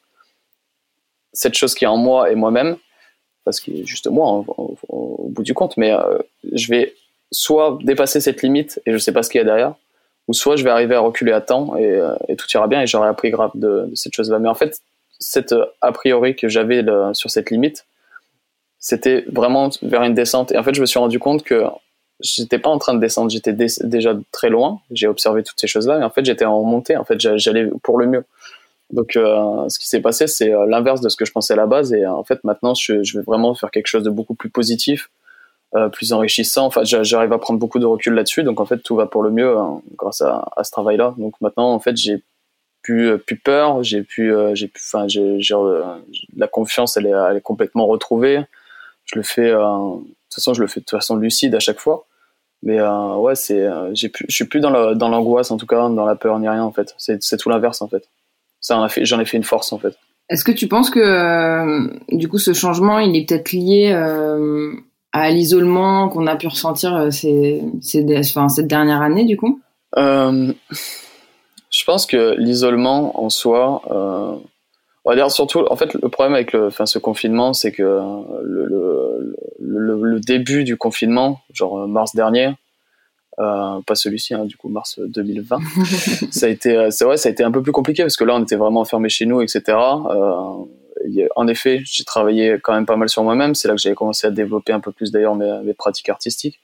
cette 1.33 1.53
chose 1.53 1.75
qui 1.75 1.83
est 1.83 1.87
en 1.87 1.97
moi 1.97 2.31
et 2.31 2.35
moi-même 2.35 2.77
parce 3.43 3.59
que 3.59 3.85
juste 3.85 4.07
moi 4.07 4.43
au, 4.47 4.75
au 4.89 5.29
bout 5.29 5.43
du 5.43 5.53
compte. 5.53 5.77
Mais 5.77 5.91
euh, 5.91 6.17
je 6.51 6.67
vais 6.69 6.93
soit 7.31 7.77
dépasser 7.81 8.19
cette 8.19 8.41
limite 8.41 8.81
et 8.85 8.91
je 8.91 8.97
sais 8.97 9.11
pas 9.11 9.23
ce 9.23 9.29
qu'il 9.29 9.39
y 9.39 9.41
a 9.41 9.45
derrière 9.45 9.75
ou 10.27 10.33
soit 10.33 10.55
je 10.55 10.63
vais 10.63 10.69
arriver 10.69 10.95
à 10.95 10.99
reculer 10.99 11.31
à 11.31 11.41
temps 11.41 11.75
et, 11.75 11.85
euh, 11.85 12.15
et 12.27 12.35
tout 12.35 12.47
ira 12.53 12.67
bien 12.67 12.81
et 12.81 12.87
j'aurai 12.87 13.07
appris 13.07 13.29
grave 13.29 13.51
de, 13.55 13.89
cette 13.93 14.15
chose-là. 14.15 14.39
Mais 14.39 14.49
en 14.49 14.55
fait, 14.55 14.79
cette 15.19 15.53
euh, 15.53 15.65
a 15.81 15.91
priori 15.91 16.35
que 16.35 16.47
j'avais 16.47 16.83
sur 17.13 17.29
cette 17.29 17.51
limite, 17.51 17.85
c'était 18.79 19.25
vraiment 19.31 19.69
vers 19.81 20.03
une 20.03 20.13
descente. 20.13 20.51
Et 20.51 20.57
en 20.57 20.63
fait, 20.63 20.75
je 20.75 20.81
me 20.81 20.85
suis 20.85 20.99
rendu 20.99 21.19
compte 21.19 21.43
que 21.43 21.63
j'étais 22.19 22.59
pas 22.59 22.69
en 22.69 22.77
train 22.77 22.93
de 22.93 22.99
descendre, 22.99 23.29
j'étais 23.29 23.53
déjà 23.53 24.15
très 24.31 24.49
loin. 24.49 24.79
J'ai 24.91 25.07
observé 25.07 25.43
toutes 25.43 25.59
ces 25.59 25.67
choses-là, 25.67 25.99
mais 25.99 26.05
en 26.05 26.09
fait, 26.09 26.25
j'étais 26.25 26.45
en 26.45 26.63
montée. 26.63 26.97
En 26.97 27.03
fait, 27.03 27.19
j'allais 27.19 27.69
pour 27.83 27.97
le 27.97 28.07
mieux. 28.07 28.23
Donc, 28.91 29.15
euh, 29.15 29.67
ce 29.69 29.79
qui 29.79 29.87
s'est 29.87 30.01
passé, 30.01 30.27
c'est 30.27 30.51
l'inverse 30.67 31.01
de 31.01 31.09
ce 31.09 31.17
que 31.17 31.25
je 31.25 31.31
pensais 31.31 31.53
à 31.53 31.55
la 31.55 31.65
base. 31.65 31.93
Et 31.93 32.05
en 32.05 32.23
fait, 32.23 32.43
maintenant, 32.43 32.73
je, 32.75 32.93
vais 33.17 33.23
vraiment 33.23 33.55
faire 33.55 33.71
quelque 33.71 33.87
chose 33.87 34.03
de 34.03 34.11
beaucoup 34.11 34.35
plus 34.35 34.49
positif, 34.49 35.09
plus 35.91 36.13
enrichissant. 36.13 36.65
Enfin, 36.65 36.81
j'arrive 36.83 37.33
à 37.33 37.37
prendre 37.37 37.59
beaucoup 37.59 37.79
de 37.79 37.85
recul 37.85 38.13
là-dessus. 38.13 38.43
Donc, 38.43 38.59
en 38.59 38.65
fait, 38.65 38.79
tout 38.79 38.95
va 38.95 39.05
pour 39.05 39.23
le 39.23 39.31
mieux 39.31 39.57
hein, 39.57 39.81
grâce 39.97 40.21
à, 40.21 40.45
ce 40.63 40.71
travail-là. 40.71 41.13
Donc, 41.17 41.33
maintenant, 41.41 41.73
en 41.73 41.79
fait, 41.79 41.95
j'ai 41.97 42.23
plus, 42.81 43.09
euh, 43.09 43.17
plus 43.17 43.37
peur. 43.37 43.83
J'ai 43.83 44.03
plus, 44.03 44.33
euh, 44.33 44.55
j'ai 44.55 44.67
plus, 44.67 44.81
enfin, 44.93 45.07
euh, 45.15 45.97
la 46.35 46.47
confiance, 46.47 46.97
elle 46.97 47.07
est, 47.07 47.41
complètement 47.41 47.87
retrouvée. 47.87 48.41
Je 49.05 49.15
le 49.17 49.23
fais, 49.23 49.49
euh, 49.49 49.57
de 49.57 50.03
toute 50.03 50.35
façon, 50.35 50.53
je 50.53 50.61
le 50.61 50.67
fais 50.67 50.79
de 50.79 50.89
façon 50.89 51.15
lucide 51.15 51.55
à 51.55 51.59
chaque 51.59 51.79
fois. 51.79 52.05
Mais 52.63 52.81
ouais, 52.81 53.35
c'est, 53.35 53.67
j'ai 53.93 54.09
plus, 54.09 54.25
je 54.27 54.33
suis 54.33 54.45
plus 54.45 54.59
dans, 54.59 54.71
l'angoisse, 54.71 55.51
en 55.51 55.57
tout 55.57 55.67
cas, 55.67 55.87
dans 55.89 56.05
la 56.05 56.15
peur 56.15 56.39
ni 56.39 56.49
rien, 56.49 56.63
en 56.63 56.71
fait. 56.71 56.95
C'est, 56.97 57.37
tout 57.37 57.49
l'inverse, 57.49 57.81
en 57.81 57.87
fait. 57.87 58.09
Ça, 58.59 58.87
j'en 59.01 59.19
ai 59.19 59.25
fait 59.25 59.37
une 59.37 59.43
force, 59.43 59.71
en 59.71 59.77
fait. 59.77 59.95
Est-ce 60.29 60.43
que 60.43 60.51
tu 60.51 60.67
penses 60.67 60.89
que, 60.89 60.99
euh, 60.99 61.87
du 62.11 62.27
coup, 62.27 62.39
ce 62.39 62.53
changement, 62.53 62.99
il 62.99 63.15
est 63.15 63.27
peut-être 63.27 63.51
lié 63.51 63.91
euh, 63.93 64.73
à 65.15 65.31
l'isolement 65.31 66.09
qu'on 66.09 66.27
a 66.27 66.35
pu 66.35 66.47
ressentir 66.47 67.11
ces, 67.11 67.63
ces, 67.81 68.05
enfin, 68.19 68.49
cette 68.49 68.67
dernière 68.67 69.01
année, 69.01 69.23
du 69.23 69.37
coup? 69.37 69.61
Euh, 69.97 70.51
Je 71.71 71.83
pense 71.85 72.05
que 72.05 72.35
l'isolement 72.37 73.23
en 73.23 73.29
soi, 73.29 73.81
euh, 73.91 74.35
on 75.05 75.09
va 75.09 75.15
dire 75.15 75.31
surtout, 75.31 75.65
en 75.69 75.75
fait, 75.77 75.93
le 75.93 76.09
problème 76.09 76.33
avec 76.33 76.51
le, 76.51 76.67
enfin, 76.67 76.85
ce 76.85 76.99
confinement, 76.99 77.53
c'est 77.53 77.71
que 77.71 77.81
le, 77.81 78.65
le, 78.65 79.35
le, 79.59 80.01
le, 80.03 80.19
début 80.19 80.65
du 80.65 80.75
confinement, 80.75 81.39
genre 81.53 81.87
mars 81.87 82.13
dernier, 82.13 82.53
euh, 83.39 83.79
pas 83.87 83.95
celui-ci, 83.95 84.33
hein, 84.33 84.43
du 84.43 84.57
coup 84.57 84.67
mars 84.67 84.99
2020, 84.99 85.59
ça 86.31 86.47
a 86.47 86.49
été, 86.49 86.91
c'est 86.91 87.05
vrai, 87.05 87.15
ça 87.15 87.29
a 87.29 87.31
été 87.31 87.43
un 87.43 87.51
peu 87.51 87.61
plus 87.61 87.71
compliqué 87.71 88.03
parce 88.03 88.17
que 88.17 88.25
là, 88.25 88.35
on 88.35 88.43
était 88.43 88.57
vraiment 88.57 88.81
enfermés 88.81 89.09
chez 89.09 89.25
nous, 89.25 89.41
etc. 89.41 89.61
Euh, 89.67 90.65
en 91.35 91.47
effet, 91.47 91.81
j'ai 91.85 92.03
travaillé 92.03 92.57
quand 92.61 92.73
même 92.73 92.85
pas 92.85 92.95
mal 92.95 93.09
sur 93.09 93.23
moi-même. 93.23 93.55
C'est 93.55 93.67
là 93.67 93.75
que 93.75 93.81
j'avais 93.81 93.95
commencé 93.95 94.27
à 94.27 94.31
développer 94.31 94.73
un 94.73 94.79
peu 94.79 94.91
plus 94.91 95.11
d'ailleurs 95.11 95.35
mes, 95.35 95.73
pratiques 95.73 96.09
artistiques. 96.09 96.59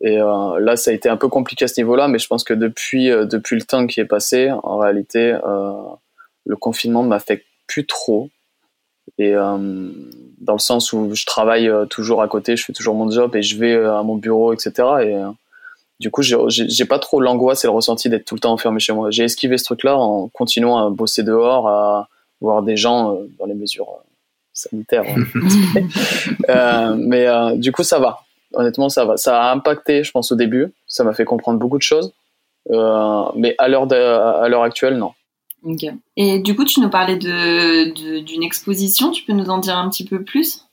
Et 0.00 0.18
euh, 0.20 0.60
là, 0.60 0.76
ça 0.76 0.90
a 0.90 0.94
été 0.94 1.08
un 1.08 1.16
peu 1.16 1.28
compliqué 1.28 1.64
à 1.64 1.68
ce 1.68 1.80
niveau-là, 1.80 2.08
mais 2.08 2.18
je 2.18 2.26
pense 2.26 2.44
que 2.44 2.52
depuis, 2.52 3.10
euh, 3.10 3.24
depuis 3.24 3.56
le 3.56 3.62
temps 3.62 3.86
qui 3.86 4.00
est 4.00 4.04
passé, 4.04 4.50
en 4.50 4.76
réalité, 4.76 5.38
euh, 5.46 5.72
le 6.44 6.56
confinement 6.56 7.02
ne 7.02 7.08
m'affecte 7.08 7.46
plus 7.66 7.86
trop. 7.86 8.28
Et 9.18 9.32
dans 9.32 10.52
le 10.52 10.58
sens 10.58 10.92
où 10.92 11.14
je 11.14 11.24
travaille 11.26 11.70
toujours 11.88 12.22
à 12.22 12.28
côté, 12.28 12.56
je 12.56 12.64
fais 12.64 12.72
toujours 12.72 12.94
mon 12.96 13.08
job 13.08 13.34
et 13.36 13.40
je 13.40 13.56
vais 13.56 13.74
à 13.74 14.02
mon 14.02 14.16
bureau, 14.16 14.52
etc. 14.52 14.72
Et 15.04 15.14
du 16.00 16.10
coup, 16.10 16.22
j'ai 16.22 16.84
pas 16.84 16.98
trop 16.98 17.20
l'angoisse 17.20 17.64
et 17.64 17.68
le 17.68 17.72
ressenti 17.72 18.10
d'être 18.10 18.24
tout 18.24 18.34
le 18.34 18.40
temps 18.40 18.52
enfermé 18.52 18.80
chez 18.80 18.92
moi. 18.92 19.10
J'ai 19.12 19.24
esquivé 19.24 19.58
ce 19.58 19.64
truc-là 19.64 19.96
en 19.96 20.28
continuant 20.28 20.84
à 20.84 20.90
bosser 20.90 21.22
dehors, 21.22 21.68
à 21.68 22.08
voir 22.40 22.62
des 22.62 22.76
gens 22.76 23.18
dans 23.38 23.46
les 23.46 23.54
mesures 23.54 23.88
sanitaires. 24.52 25.04
euh, 26.48 26.94
mais 26.98 27.26
euh, 27.26 27.56
du 27.56 27.72
coup, 27.72 27.82
ça 27.82 27.98
va 27.98 28.26
honnêtement, 28.56 28.88
ça 28.88 29.04
va. 29.04 29.16
Ça 29.16 29.42
a 29.42 29.52
impacté, 29.52 30.02
je 30.02 30.10
pense, 30.10 30.32
au 30.32 30.36
début. 30.36 30.72
Ça 30.86 31.04
m'a 31.04 31.12
fait 31.12 31.24
comprendre 31.24 31.58
beaucoup 31.58 31.78
de 31.78 31.82
choses. 31.82 32.12
Euh, 32.70 33.24
mais 33.36 33.54
à 33.58 33.68
l'heure 33.68 33.92
à 33.92 34.48
l'heure 34.48 34.62
actuelle, 34.62 34.96
non. 34.96 35.12
Ok. 35.62 35.84
Et 36.16 36.38
du 36.40 36.56
coup, 36.56 36.64
tu 36.64 36.80
nous 36.80 36.90
parlais 36.90 37.16
de 37.16 38.20
d'une 38.20 38.42
exposition. 38.42 39.10
Tu 39.10 39.24
peux 39.24 39.32
nous 39.32 39.50
en 39.50 39.58
dire 39.58 39.76
un 39.76 39.88
petit 39.88 40.04
peu 40.04 40.22
plus? 40.22 40.66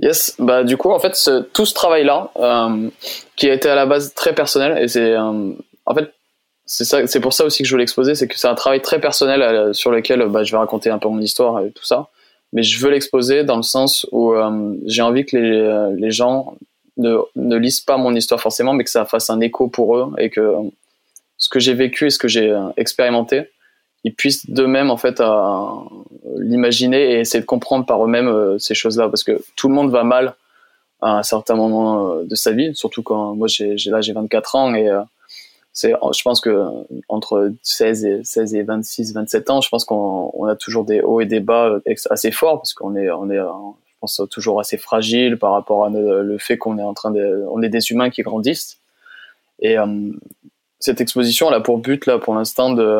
Yes. 0.00 0.36
Bah 0.38 0.62
du 0.62 0.76
coup, 0.76 0.90
en 0.90 0.98
fait, 0.98 1.16
ce, 1.16 1.40
tout 1.40 1.66
ce 1.66 1.74
travail-là, 1.74 2.30
euh, 2.36 2.88
qui 3.36 3.48
a 3.48 3.54
été 3.54 3.68
à 3.68 3.74
la 3.74 3.86
base 3.86 4.14
très 4.14 4.34
personnel, 4.34 4.82
et 4.82 4.88
c'est 4.88 5.12
euh, 5.12 5.52
en 5.86 5.94
fait 5.94 6.12
c'est 6.68 6.84
ça, 6.84 7.06
c'est 7.06 7.20
pour 7.20 7.32
ça 7.32 7.44
aussi 7.44 7.62
que 7.62 7.68
je 7.68 7.74
voulais 7.74 7.82
l'exposer, 7.82 8.14
c'est 8.14 8.28
que 8.28 8.38
c'est 8.38 8.46
un 8.46 8.54
travail 8.54 8.80
très 8.80 9.00
personnel 9.00 9.42
euh, 9.42 9.72
sur 9.72 9.90
lequel 9.90 10.24
bah, 10.28 10.44
je 10.44 10.52
vais 10.52 10.58
raconter 10.58 10.90
un 10.90 10.98
peu 10.98 11.08
mon 11.08 11.20
histoire 11.20 11.60
et 11.64 11.72
tout 11.72 11.84
ça. 11.84 12.08
Mais 12.52 12.62
je 12.62 12.78
veux 12.78 12.90
l'exposer 12.90 13.42
dans 13.42 13.56
le 13.56 13.62
sens 13.62 14.06
où 14.10 14.32
j'ai 14.86 15.02
envie 15.02 15.26
que 15.26 15.36
les, 15.36 15.96
les 16.00 16.10
gens 16.10 16.56
ne, 16.96 17.18
ne 17.36 17.56
lisent 17.56 17.82
pas 17.82 17.98
mon 17.98 18.14
histoire 18.14 18.40
forcément, 18.40 18.72
mais 18.72 18.84
que 18.84 18.90
ça 18.90 19.04
fasse 19.04 19.28
un 19.28 19.40
écho 19.40 19.68
pour 19.68 19.98
eux 19.98 20.12
et 20.16 20.30
que 20.30 20.54
ce 21.36 21.50
que 21.50 21.60
j'ai 21.60 21.74
vécu 21.74 22.06
et 22.06 22.10
ce 22.10 22.18
que 22.18 22.26
j'ai 22.26 22.58
expérimenté, 22.78 23.50
ils 24.04 24.14
puissent 24.14 24.48
d'eux-mêmes 24.48 24.90
en 24.90 24.96
fait 24.96 25.20
l'imaginer 26.36 27.12
et 27.12 27.20
essayer 27.20 27.40
de 27.40 27.46
comprendre 27.46 27.86
par 27.86 28.04
eux-mêmes 28.04 28.28
euh, 28.28 28.58
ces 28.58 28.74
choses-là, 28.74 29.08
parce 29.08 29.24
que 29.24 29.40
tout 29.56 29.68
le 29.68 29.74
monde 29.74 29.90
va 29.90 30.04
mal 30.04 30.34
à 31.00 31.18
un 31.18 31.22
certain 31.22 31.54
moment 31.54 32.10
euh, 32.10 32.24
de 32.24 32.34
sa 32.34 32.52
vie, 32.52 32.74
surtout 32.74 33.02
quand 33.02 33.34
moi 33.34 33.48
j'ai 33.48 33.76
là 33.86 34.00
j'ai 34.00 34.12
24 34.12 34.54
ans 34.54 34.74
et 34.74 34.88
euh, 34.88 35.00
c'est 35.78 35.92
je 35.92 36.22
pense 36.22 36.40
que 36.40 36.66
entre 37.08 37.52
16 37.62 38.04
et 38.04 38.24
16 38.24 38.54
et 38.54 38.62
26 38.62 39.14
27 39.14 39.50
ans 39.50 39.60
je 39.60 39.68
pense 39.68 39.84
qu'on 39.84 40.30
on 40.34 40.46
a 40.46 40.56
toujours 40.56 40.84
des 40.84 41.00
hauts 41.00 41.20
et 41.20 41.26
des 41.26 41.40
bas 41.40 41.78
assez 42.10 42.32
forts 42.32 42.58
parce 42.58 42.74
qu'on 42.74 42.96
est 42.96 43.10
on 43.10 43.30
est 43.30 43.38
pense 44.00 44.20
toujours 44.30 44.60
assez 44.60 44.76
fragile 44.76 45.38
par 45.38 45.52
rapport 45.52 45.84
à 45.84 45.90
le 45.90 46.38
fait 46.38 46.58
qu'on 46.58 46.78
est 46.78 46.82
en 46.82 46.94
train 46.94 47.10
de, 47.10 47.44
on 47.50 47.62
est 47.62 47.68
des 47.68 47.90
humains 47.90 48.10
qui 48.10 48.22
grandissent. 48.22 48.78
Et 49.60 49.78
euh, 49.78 49.86
cette 50.78 51.00
exposition, 51.00 51.48
elle 51.48 51.54
a 51.54 51.60
pour 51.60 51.78
but 51.78 52.06
là, 52.06 52.18
pour 52.18 52.34
l'instant, 52.34 52.72
de 52.72 52.98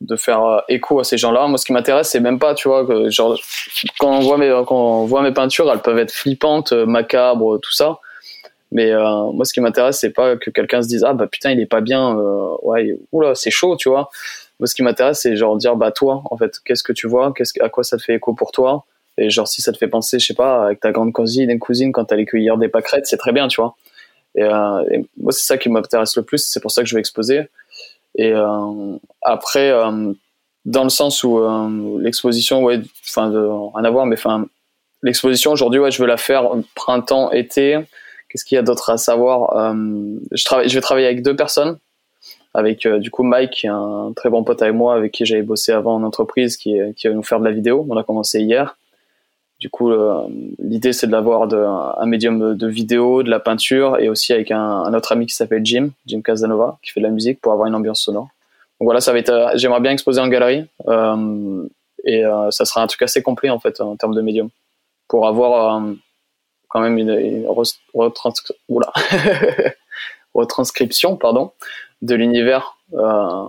de 0.00 0.16
faire 0.16 0.64
écho 0.68 0.98
à 0.98 1.04
ces 1.04 1.16
gens-là. 1.16 1.46
Moi, 1.46 1.58
ce 1.58 1.64
qui 1.64 1.72
m'intéresse, 1.72 2.10
c'est 2.10 2.18
même 2.18 2.40
pas, 2.40 2.54
tu 2.54 2.66
vois, 2.66 2.84
genre 3.08 3.38
quand 4.00 4.10
on 4.10 4.20
voit 4.20 4.36
mes 4.36 4.50
quand 4.66 4.76
on 4.76 5.04
voit 5.04 5.22
mes 5.22 5.30
peintures, 5.32 5.70
elles 5.70 5.80
peuvent 5.80 5.98
être 5.98 6.10
flippantes, 6.10 6.72
macabres, 6.72 7.60
tout 7.60 7.72
ça. 7.72 8.00
Mais 8.72 8.90
euh, 8.90 9.30
moi, 9.32 9.44
ce 9.44 9.52
qui 9.52 9.60
m'intéresse, 9.60 9.98
c'est 10.00 10.10
pas 10.10 10.36
que 10.36 10.50
quelqu'un 10.50 10.82
se 10.82 10.88
dise 10.88 11.04
ah 11.04 11.12
bah 11.12 11.26
putain, 11.26 11.52
il 11.52 11.60
est 11.60 11.66
pas 11.66 11.82
bien, 11.82 12.18
euh, 12.18 12.56
ouais, 12.62 12.96
oula, 13.12 13.34
c'est 13.34 13.50
chaud, 13.50 13.76
tu 13.76 13.90
vois. 13.90 14.08
Moi, 14.58 14.66
ce 14.66 14.74
qui 14.74 14.82
m'intéresse, 14.82 15.20
c'est 15.20 15.36
genre 15.36 15.56
dire 15.58 15.76
bah 15.76 15.92
toi, 15.92 16.22
en 16.30 16.38
fait, 16.38 16.58
qu'est-ce 16.64 16.82
que 16.82 16.94
tu 16.94 17.06
vois, 17.06 17.34
qu'est-ce 17.36 17.52
à 17.62 17.68
quoi 17.68 17.84
ça 17.84 17.98
te 17.98 18.02
fait 18.02 18.14
écho 18.14 18.32
pour 18.34 18.50
toi 18.50 18.84
et 19.18 19.28
genre, 19.28 19.46
si 19.46 19.60
ça 19.60 19.72
te 19.72 19.76
fait 19.76 19.88
penser, 19.88 20.18
je 20.18 20.26
sais 20.26 20.34
pas, 20.34 20.64
avec 20.64 20.80
ta 20.80 20.90
grande 20.90 21.12
cousine, 21.12 21.50
une 21.50 21.58
cousine 21.58 21.92
quand 21.92 22.06
t'allais 22.06 22.24
cueillir 22.24 22.56
des 22.56 22.68
pâquerettes, 22.68 23.06
c'est 23.06 23.18
très 23.18 23.32
bien, 23.32 23.46
tu 23.46 23.60
vois. 23.60 23.76
Et, 24.34 24.42
euh, 24.42 24.82
et 24.90 25.04
moi, 25.18 25.32
c'est 25.32 25.44
ça 25.44 25.58
qui 25.58 25.68
m'intéresse 25.68 26.16
le 26.16 26.22
plus, 26.22 26.38
c'est 26.38 26.60
pour 26.60 26.70
ça 26.70 26.82
que 26.82 26.88
je 26.88 26.94
vais 26.94 27.00
exposer. 27.00 27.50
Et 28.14 28.32
euh, 28.32 28.96
après, 29.20 29.70
dans 30.64 30.84
le 30.84 30.88
sens 30.88 31.22
où 31.24 31.98
l'exposition, 31.98 32.64
ouais, 32.64 32.80
enfin, 33.06 33.28
rien 33.74 33.84
à 33.84 33.90
voir, 33.90 34.06
mais 34.06 34.16
enfin, 34.16 34.46
l'exposition 35.02 35.52
aujourd'hui, 35.52 35.78
ouais, 35.78 35.90
je 35.90 36.00
veux 36.00 36.08
la 36.08 36.16
faire 36.16 36.50
printemps, 36.74 37.32
été. 37.32 37.80
Qu'est-ce 38.32 38.44
qu'il 38.46 38.56
y 38.56 38.58
a 38.58 38.62
d'autre 38.62 38.88
à 38.88 38.96
savoir 38.96 39.54
euh, 39.56 39.74
je, 40.30 40.44
je 40.66 40.74
vais 40.74 40.80
travailler 40.80 41.06
avec 41.06 41.22
deux 41.22 41.36
personnes, 41.36 41.78
avec 42.54 42.86
euh, 42.86 42.98
du 42.98 43.10
coup 43.10 43.22
Mike, 43.22 43.66
un 43.68 44.12
très 44.16 44.30
bon 44.30 44.42
pote 44.42 44.62
avec 44.62 44.74
moi, 44.74 44.94
avec 44.94 45.12
qui 45.12 45.26
j'avais 45.26 45.42
bossé 45.42 45.72
avant 45.72 45.94
en 45.94 46.02
entreprise, 46.02 46.56
qui, 46.56 46.78
va 46.78 47.10
nous 47.10 47.22
faire 47.22 47.40
de 47.40 47.44
la 47.44 47.52
vidéo. 47.52 47.86
On 47.88 47.96
a 47.96 48.02
commencé 48.02 48.40
hier. 48.40 48.76
Du 49.60 49.70
coup, 49.70 49.92
l'idée 50.58 50.92
c'est 50.92 51.06
de 51.06 51.14
un 51.14 52.06
médium 52.06 52.56
de 52.56 52.66
vidéo, 52.66 53.22
de 53.22 53.30
la 53.30 53.38
peinture, 53.38 53.96
et 54.00 54.08
aussi 54.08 54.32
avec 54.32 54.50
un, 54.50 54.92
autre 54.92 55.12
ami 55.12 55.26
qui 55.26 55.34
s'appelle 55.34 55.64
Jim, 55.64 55.90
Jim 56.04 56.20
Casanova, 56.20 56.78
qui 56.82 56.90
fait 56.90 56.98
de 56.98 57.06
la 57.06 57.12
musique 57.12 57.40
pour 57.40 57.52
avoir 57.52 57.68
une 57.68 57.76
ambiance 57.76 58.00
sonore. 58.00 58.28
Donc 58.80 58.86
voilà, 58.86 59.00
ça 59.00 59.12
va 59.12 59.20
être. 59.20 59.52
J'aimerais 59.54 59.78
bien 59.78 59.92
exposer 59.92 60.20
en 60.20 60.26
galerie, 60.26 60.64
euh, 60.88 61.64
et 62.04 62.24
ça 62.50 62.64
sera 62.64 62.82
un 62.82 62.88
truc 62.88 63.02
assez 63.02 63.22
complet 63.22 63.50
en 63.50 63.60
fait 63.60 63.80
en 63.80 63.94
termes 63.94 64.16
de 64.16 64.20
médium 64.20 64.48
pour 65.12 65.28
avoir 65.28 65.76
euh, 65.76 65.92
quand 66.72 66.80
même 66.80 66.98
une, 66.98 67.46
retranscription 70.34 71.16
pardon, 71.16 71.52
de 72.00 72.14
l'univers 72.14 72.78
euh, 72.94 73.44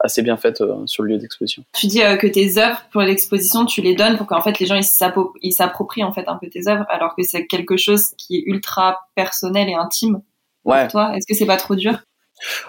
assez 0.00 0.22
bien 0.22 0.36
faite 0.36 0.60
euh, 0.60 0.86
sur 0.86 1.02
le 1.02 1.14
lieu 1.14 1.18
d'exposition. 1.18 1.64
Tu 1.74 1.88
dis 1.88 1.98
que 1.98 2.26
tes 2.28 2.58
œuvres 2.58 2.82
pour 2.92 3.02
l'exposition, 3.02 3.66
tu 3.66 3.82
les 3.82 3.96
donnes 3.96 4.16
pour 4.16 4.26
qu'en 4.26 4.40
fait 4.40 4.60
les 4.60 4.66
gens 4.66 4.76
ils 4.76 5.52
s'approprient 5.52 6.04
en 6.04 6.12
fait 6.12 6.28
un 6.28 6.36
peu 6.36 6.48
tes 6.48 6.68
œuvres, 6.68 6.86
alors 6.88 7.16
que 7.16 7.24
c'est 7.24 7.46
quelque 7.46 7.76
chose 7.76 8.06
qui 8.16 8.36
est 8.36 8.44
ultra 8.46 9.08
personnel 9.16 9.68
et 9.68 9.74
intime. 9.74 10.22
Ouais. 10.64 10.82
Pour 10.82 10.92
toi, 10.92 11.16
est-ce 11.16 11.26
que 11.26 11.34
c'est 11.34 11.46
pas 11.46 11.56
trop 11.56 11.74
dur? 11.74 11.98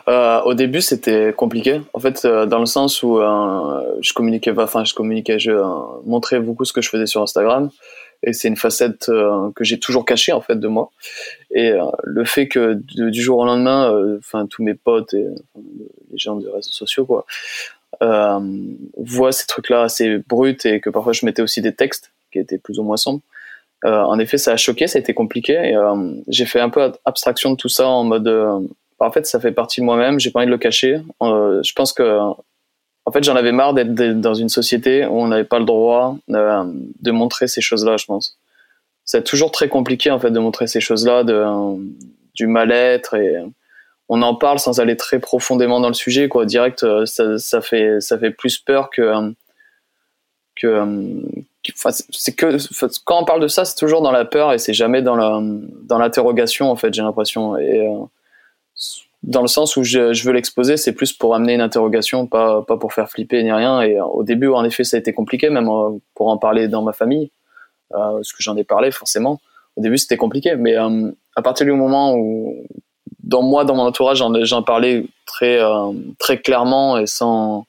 Au 0.08 0.56
début, 0.56 0.82
c'était 0.82 1.32
compliqué. 1.32 1.82
En 1.94 2.00
fait, 2.00 2.26
dans 2.26 2.58
le 2.58 2.66
sens 2.66 3.04
où 3.04 3.20
je 3.20 4.14
communiquais, 4.14 4.52
enfin, 4.58 4.84
je 4.84 4.96
communiquais, 4.96 5.38
je 5.38 5.52
montrais 6.06 6.40
beaucoup 6.40 6.66
ce 6.66 6.74
que 6.74 6.82
je 6.82 6.90
faisais 6.90 7.06
sur 7.06 7.22
Instagram 7.22 7.70
et 8.24 8.34
c'est 8.34 8.48
une 8.48 8.58
facette 8.58 9.10
euh, 9.10 9.52
que 9.56 9.64
j'ai 9.64 9.80
toujours 9.80 10.06
cachée 10.06 10.32
en 10.32 10.42
fait 10.42 10.60
de 10.60 10.68
moi. 10.68 10.92
Et 11.52 11.72
euh, 11.72 11.84
le 12.04 12.26
fait 12.26 12.48
que 12.48 12.74
du 12.74 13.22
jour 13.22 13.40
au 13.40 13.46
lendemain 13.46 13.94
euh, 13.94 14.18
enfin 14.20 14.46
tous 14.46 14.64
mes 14.64 14.74
potes 14.74 15.14
et 15.14 15.26
les 16.12 16.18
gens 16.18 16.36
des 16.36 16.48
réseaux 16.48 16.72
sociaux 16.72 17.06
quoi 17.06 17.26
voient 18.98 19.32
ces 19.32 19.46
trucs 19.48 19.70
là 19.70 19.82
assez 19.82 20.20
bruts 20.20 20.58
et 20.64 20.80
que 20.80 20.90
parfois 20.90 21.12
je 21.12 21.26
mettais 21.26 21.42
aussi 21.42 21.62
des 21.62 21.74
textes 21.74 22.12
qui 22.32 22.40
étaient 22.40 22.58
plus 22.58 22.80
ou 22.80 22.84
moins 22.84 22.98
sombres. 22.98 23.22
En 23.84 24.20
effet 24.20 24.38
ça 24.38 24.54
a 24.54 24.58
choqué 24.58 24.88
ça 24.88 25.00
a 25.00 25.02
été 25.02 25.14
compliqué 25.14 25.76
j'ai 26.28 26.46
fait 26.46 26.60
un 26.60 26.70
peu 26.70 26.92
abstraction 27.06 27.52
de 27.52 27.56
tout 27.56 27.68
ça 27.68 27.88
en 27.88 28.04
mode 28.04 28.28
en 29.00 29.12
fait 29.12 29.26
ça 29.26 29.40
fait 29.40 29.52
partie 29.52 29.82
de 29.82 29.86
moi-même 29.86 30.20
j'ai 30.20 30.30
pas 30.32 30.40
envie 30.40 30.46
de 30.46 30.52
le 30.52 30.58
cacher. 30.58 31.02
Je 31.22 31.74
pense 31.74 31.92
que 31.92 32.04
en 33.10 33.12
fait, 33.12 33.24
j'en 33.24 33.36
avais 33.36 33.52
marre 33.52 33.74
d'être 33.74 33.96
dans 34.22 34.36
une 34.36 34.50
société 34.50 35.04
où 35.04 35.20
on 35.20 35.28
n'avait 35.30 35.44
pas 35.44 35.58
le 35.58 35.66
droit 35.66 36.16
euh, 36.30 36.64
de 37.02 37.10
montrer 37.10 37.48
ces 37.48 37.60
choses-là, 37.60 37.98
je 37.98 38.06
pense. 38.06 38.38
C'est 39.04 39.24
toujours 39.24 39.52
très 39.52 39.68
compliqué, 39.68 40.12
en 40.12 40.20
fait, 40.20 40.30
de 40.30 40.38
montrer 40.38 40.68
ces 40.68 40.80
choses-là, 40.80 41.24
du 42.36 42.46
mal-être 42.46 43.16
et 43.16 43.38
on 44.10 44.22
en 44.22 44.36
parle 44.36 44.60
sans 44.60 44.80
aller 44.80 44.96
très 44.96 45.18
profondément 45.18 45.80
dans 45.80 45.88
le 45.88 45.96
sujet, 45.96 46.30
quoi. 46.30 46.46
Direct, 46.46 46.84
euh, 46.84 47.08
ça, 47.08 47.62
fait, 47.62 48.00
ça 48.00 48.20
fait 48.20 48.30
plus 48.30 48.60
peur 48.60 48.92
que, 48.92 49.12
c'est 52.12 52.36
que 52.36 52.58
quand 53.06 53.24
on 53.24 53.26
parle 53.26 53.42
de 53.42 53.48
ça, 53.48 53.66
c'est 53.66 53.76
toujours 53.76 54.04
dans 54.04 54.12
la 54.12 54.26
peur 54.26 54.54
et 54.54 54.60
c'est 54.60 54.76
jamais 54.76 55.02
dans 55.02 55.42
dans 55.42 55.98
l'interrogation, 55.98 56.70
en 56.70 56.76
fait, 56.76 56.94
j'ai 56.94 57.02
l'impression. 57.02 57.58
Et, 57.58 57.88
euh, 57.88 58.06
dans 59.24 59.42
le 59.42 59.48
sens 59.48 59.76
où 59.76 59.84
je, 59.84 60.14
je 60.14 60.24
veux 60.24 60.32
l'exposer, 60.32 60.78
c'est 60.78 60.94
plus 60.94 61.12
pour 61.12 61.36
amener 61.36 61.54
une 61.54 61.62
interrogation, 61.62 62.26
pas, 62.26 62.62
pas 62.62 62.78
pour 62.78 62.94
faire 62.94 63.10
flipper 63.10 63.44
ni 63.44 63.52
rien. 63.52 63.82
Et 63.82 64.00
au 64.00 64.24
début, 64.24 64.48
en 64.48 64.64
effet, 64.64 64.84
ça 64.84 64.98
a 64.98 65.00
été 65.00 65.14
compliqué, 65.14 65.50
même 65.50 65.68
euh, 65.68 65.98
pour 66.16 66.30
en 66.30 66.38
parler 66.38 66.68
dans 66.68 66.84
ma 66.84 66.94
famille, 66.94 67.32
euh, 67.94 68.16
parce 68.16 68.32
que 68.32 68.42
j'en 68.42 68.56
ai 68.56 68.64
parlé 68.64 68.92
forcément. 68.92 69.40
Au 69.76 69.82
début, 69.82 69.98
c'était 69.98 70.18
compliqué, 70.18 70.56
mais 70.56 70.78
euh, 70.78 71.12
à 71.36 71.42
partir 71.42 71.66
du 71.66 71.74
moment 71.74 72.16
où, 72.16 72.66
dans 73.24 73.42
moi, 73.42 73.66
dans 73.66 73.76
mon 73.76 73.84
entourage, 73.84 74.24
j'en 74.44 74.64
parlais 74.64 75.06
très, 75.26 75.60
euh, 75.60 75.92
très 76.18 76.42
clairement 76.42 76.98
et 76.98 77.06
sans, 77.06 77.66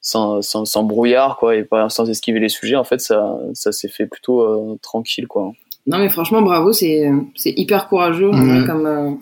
sans, 0.00 0.42
sans, 0.42 0.64
sans, 0.64 0.82
brouillard, 0.82 1.36
quoi, 1.36 1.56
et 1.56 1.64
pas 1.64 1.88
sans 1.88 2.08
esquiver 2.10 2.40
les 2.40 2.48
sujets, 2.48 2.76
en 2.76 2.84
fait, 2.84 3.00
ça, 3.00 3.38
ça 3.54 3.72
s'est 3.72 3.88
fait 3.88 4.06
plutôt 4.06 4.40
euh, 4.40 4.78
tranquille, 4.82 5.26
quoi. 5.26 5.52
Non, 5.86 5.98
mais 5.98 6.08
franchement, 6.08 6.42
bravo, 6.42 6.72
c'est 6.72 7.10
hyper 7.44 7.88
courageux 7.88 8.30
comme, 8.30 9.18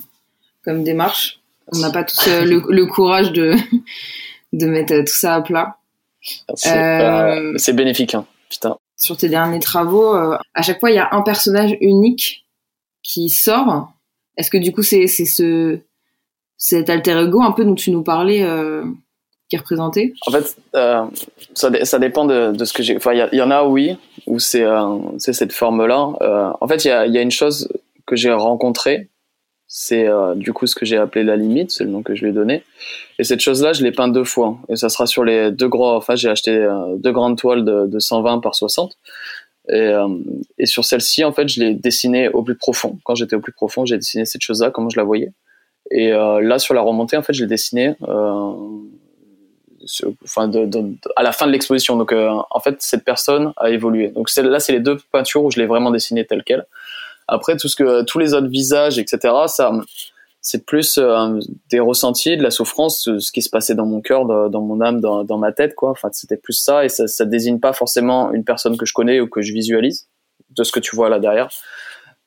comme 0.63 0.85
démarche. 0.85 1.40
On 1.73 1.79
n'a 1.79 1.91
pas 1.91 2.05
tous 2.05 2.29
euh, 2.29 2.45
le, 2.45 2.87
courage 2.87 3.33
de, 3.33 3.55
de 4.53 4.67
mettre 4.67 4.99
tout 5.01 5.13
ça 5.13 5.37
à 5.37 5.43
plat. 5.43 5.77
C'est 6.55 6.77
euh, 6.77 7.57
bénéfique, 7.73 8.15
hein. 8.15 8.27
putain. 8.49 8.77
Sur 8.97 9.17
tes 9.17 9.29
derniers 9.29 9.61
travaux, 9.61 10.15
euh, 10.15 10.37
à 10.55 10.63
chaque 10.63 10.81
fois, 10.81 10.91
il 10.91 10.97
y 10.97 10.99
a 10.99 11.09
un 11.13 11.23
personnage 11.23 11.77
unique 11.81 12.47
qui 13.03 13.31
sort. 13.31 13.93
Est-ce 14.37 14.51
que 14.51 14.59
du 14.59 14.73
coup, 14.73 14.83
c'est 14.83 15.07
ce 15.07 15.79
cet 16.59 16.91
alter 16.91 17.19
ego 17.23 17.41
un 17.41 17.53
peu 17.53 17.65
dont 17.65 17.75
tu 17.75 17.91
nous 17.91 18.03
parlais 18.03 18.47
qui 19.49 19.57
est 19.57 19.59
représenté? 19.59 20.13
En 20.27 20.31
fait, 20.31 20.57
ça, 21.55 21.71
ça, 21.85 21.99
dépend 21.99 22.27
de, 22.27 22.53
de 22.53 22.65
ce 22.67 22.75
que 22.75 22.83
j'ai. 22.83 22.97
Enfin, 22.97 23.15
il 23.15 23.39
y, 23.39 23.43
en 23.43 23.51
a, 23.51 23.65
oui, 23.65 23.97
où 24.27 24.39
c'est 24.39 24.67
cette 25.19 25.55
forme-là. 25.55 26.57
en 26.61 26.69
fait, 26.69 26.85
il 26.85 26.89
y 26.89 26.91
a, 26.91 27.07
y 27.07 27.17
a, 27.17 27.23
une 27.23 27.31
chose 27.31 27.73
que 28.07 28.17
j'ai 28.17 28.31
rencontrée 28.31 29.10
c'est 29.73 30.09
euh, 30.09 30.35
du 30.35 30.53
coup 30.53 30.67
ce 30.67 30.75
que 30.75 30.85
j'ai 30.85 30.97
appelé 30.97 31.23
la 31.23 31.37
limite, 31.37 31.71
c'est 31.71 31.85
le 31.85 31.91
nom 31.91 32.03
que 32.03 32.17
je 32.17 32.25
lui 32.25 32.31
ai 32.31 32.35
donné. 32.35 32.65
Et 33.21 33.25
cette 33.25 33.39
chose-là, 33.39 33.73
je 33.73 33.85
l'ai 33.85 33.93
peint 33.93 34.09
deux 34.09 34.25
fois. 34.25 34.59
Et 34.69 34.75
ça 34.75 34.89
sera 34.89 35.07
sur 35.07 35.25
les 35.25 35.53
deux 35.53 35.69
grands. 35.69 35.95
Enfin, 35.95 36.17
j'ai 36.17 36.29
acheté 36.29 36.51
euh, 36.51 36.97
deux 36.97 37.13
grandes 37.13 37.39
toiles 37.39 37.65
de, 37.65 37.87
de, 37.87 37.99
120 38.01 38.41
par 38.41 38.57
60. 38.57 38.99
Et, 39.69 39.75
euh, 39.75 40.09
et 40.59 40.67
sur 40.67 40.85
celle-ci, 40.85 41.23
en 41.23 41.31
fait, 41.31 41.49
je 41.49 41.61
l'ai 41.61 41.75
dessinée 41.75 42.29
au 42.31 42.43
plus 42.43 42.57
profond. 42.57 42.99
Quand 43.05 43.15
j'étais 43.15 43.37
au 43.37 43.41
plus 43.41 43.53
profond, 43.53 43.85
j'ai 43.85 43.97
dessiné 43.97 44.25
cette 44.25 44.43
chose-là, 44.43 44.73
comment 44.73 44.89
je 44.91 44.99
la 44.99 45.05
voyais. 45.05 45.31
Et 45.93 46.11
là, 46.11 46.59
sur 46.59 46.75
la 46.75 46.83
remontée, 46.83 47.17
en 47.17 47.23
fait, 47.23 47.33
je 47.33 47.43
l'ai 47.43 47.49
dessinée. 47.49 47.95
Enfin, 50.25 50.51
à 51.17 51.23
la 51.23 51.33
fin 51.33 51.47
de 51.47 51.53
l'exposition. 51.53 51.97
Donc, 51.97 52.13
en 52.13 52.61
fait, 52.61 52.77
cette 52.81 53.05
personne 53.05 53.53
a 53.57 53.71
évolué. 53.71 54.09
Donc, 54.09 54.31
là, 54.37 54.61
c'est 54.61 54.73
les 54.73 54.81
deux 54.81 54.99
peintures 55.11 55.43
où 55.43 55.51
je 55.51 55.59
l'ai 55.59 55.67
vraiment 55.67 55.91
dessiné 55.91 56.25
telle 56.25 56.45
quelle. 56.45 56.65
Après, 57.31 57.57
tout 57.57 57.69
ce 57.69 57.77
que, 57.77 58.03
tous 58.03 58.19
les 58.19 58.35
autres 58.35 58.49
visages, 58.49 58.99
etc., 58.99 59.35
ça, 59.47 59.73
c'est 60.41 60.65
plus 60.65 60.99
euh, 60.99 61.39
des 61.71 61.81
ressentis, 61.81 62.37
de 62.37 62.43
la 62.43 62.51
souffrance, 62.51 63.09
ce 63.19 63.33
qui 63.33 63.43
se 63.43 63.51
passait 63.51 63.75
dans 63.75 63.87
mon 63.87 64.01
cœur, 64.01 64.27
dans, 64.27 64.63
mon 64.63 64.81
âme, 64.81 65.01
dans, 65.01 65.25
dans, 65.25 65.39
ma 65.39 65.53
tête, 65.53 65.75
quoi. 65.75 65.91
Enfin, 65.91 66.09
c'était 66.13 66.37
plus 66.37 66.55
ça, 66.55 66.85
et 66.85 66.89
ça, 66.89 67.07
ça 67.07 67.25
désigne 67.25 67.61
pas 67.61 67.73
forcément 67.73 68.33
une 68.33 68.45
personne 68.45 68.77
que 68.77 68.87
je 68.87 68.93
connais 68.93 69.21
ou 69.21 69.29
que 69.29 69.43
je 69.43 69.53
visualise, 69.53 70.09
de 70.51 70.65
ce 70.65 70.73
que 70.73 70.81
tu 70.81 70.97
vois 70.97 71.09
là 71.09 71.19
derrière, 71.19 71.51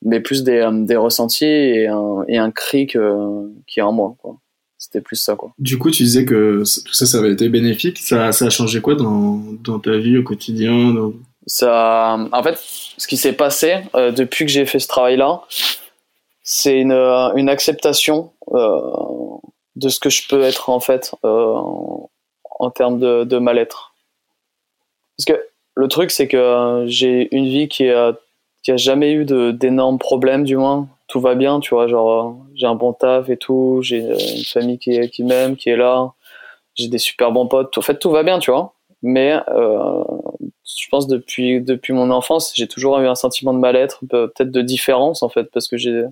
mais 0.02 0.20
plus 0.20 0.44
des, 0.44 0.58
euh, 0.58 0.84
des 0.84 0.96
ressentis 0.96 1.44
et 1.44 1.88
un, 1.88 2.24
et 2.28 2.38
un 2.38 2.50
cri 2.50 2.86
que, 2.86 3.50
qui 3.66 3.80
est 3.80 3.82
en 3.82 3.92
moi, 3.92 4.16
quoi. 4.18 4.36
C'était 4.78 5.00
plus 5.00 5.16
ça, 5.16 5.34
quoi. 5.34 5.54
Du 5.58 5.78
coup, 5.78 5.90
tu 5.90 6.02
disais 6.02 6.26
que 6.26 6.62
tout 6.84 6.92
ça, 6.92 7.06
ça 7.06 7.18
avait 7.18 7.32
été 7.32 7.48
bénéfique. 7.48 7.98
Ça, 8.00 8.32
ça 8.32 8.46
a 8.46 8.50
changé 8.50 8.82
quoi 8.82 8.94
dans, 8.94 9.40
dans 9.64 9.78
ta 9.78 9.96
vie 9.96 10.18
au 10.18 10.22
quotidien 10.22 10.92
ça, 11.46 12.16
en 12.32 12.42
fait, 12.42 12.58
ce 12.58 13.06
qui 13.06 13.16
s'est 13.16 13.32
passé 13.34 13.82
euh, 13.94 14.10
depuis 14.12 14.44
que 14.44 14.50
j'ai 14.50 14.66
fait 14.66 14.78
ce 14.78 14.88
travail-là, 14.88 15.42
c'est 16.42 16.78
une, 16.78 16.92
euh, 16.92 17.32
une 17.34 17.48
acceptation 17.48 18.32
euh, 18.52 18.80
de 19.76 19.88
ce 19.88 19.98
que 19.98 20.10
je 20.10 20.28
peux 20.28 20.42
être 20.42 20.68
en 20.68 20.80
fait 20.80 21.14
euh, 21.24 21.56
en 22.60 22.70
termes 22.70 22.98
de, 22.98 23.24
de 23.24 23.38
mal-être. 23.38 23.94
Parce 25.16 25.24
que 25.24 25.44
le 25.74 25.88
truc, 25.88 26.10
c'est 26.10 26.28
que 26.28 26.84
j'ai 26.86 27.34
une 27.34 27.46
vie 27.46 27.68
qui 27.68 27.88
a, 27.88 28.14
qui 28.62 28.72
a 28.72 28.76
jamais 28.76 29.12
eu 29.12 29.24
d'énormes 29.24 29.98
problèmes, 29.98 30.44
du 30.44 30.56
moins. 30.56 30.88
Tout 31.08 31.20
va 31.20 31.34
bien, 31.34 31.60
tu 31.60 31.74
vois. 31.74 31.88
Genre, 31.88 32.36
j'ai 32.54 32.66
un 32.66 32.74
bon 32.74 32.92
taf 32.92 33.28
et 33.28 33.36
tout. 33.36 33.80
J'ai 33.82 33.98
une 33.98 34.44
famille 34.44 34.78
qui, 34.78 35.08
qui 35.10 35.24
m'aime, 35.24 35.56
qui 35.56 35.70
est 35.70 35.76
là. 35.76 36.12
J'ai 36.74 36.88
des 36.88 36.98
super 36.98 37.30
bons 37.32 37.46
potes. 37.46 37.76
En 37.76 37.82
fait, 37.82 37.98
tout 37.98 38.10
va 38.10 38.22
bien, 38.22 38.38
tu 38.38 38.50
vois. 38.50 38.74
Mais 39.02 39.36
euh, 39.48 40.04
je 40.64 40.88
pense 40.88 41.06
depuis 41.06 41.60
depuis 41.60 41.92
mon 41.92 42.10
enfance, 42.10 42.52
j'ai 42.54 42.66
toujours 42.66 42.98
eu 42.98 43.06
un 43.06 43.14
sentiment 43.14 43.52
de 43.52 43.58
mal-être, 43.58 44.00
peut-être 44.08 44.50
de 44.50 44.62
différence 44.62 45.22
en 45.22 45.28
fait, 45.28 45.44
parce 45.52 45.68
que 45.68 45.76
j'ai 45.76 46.04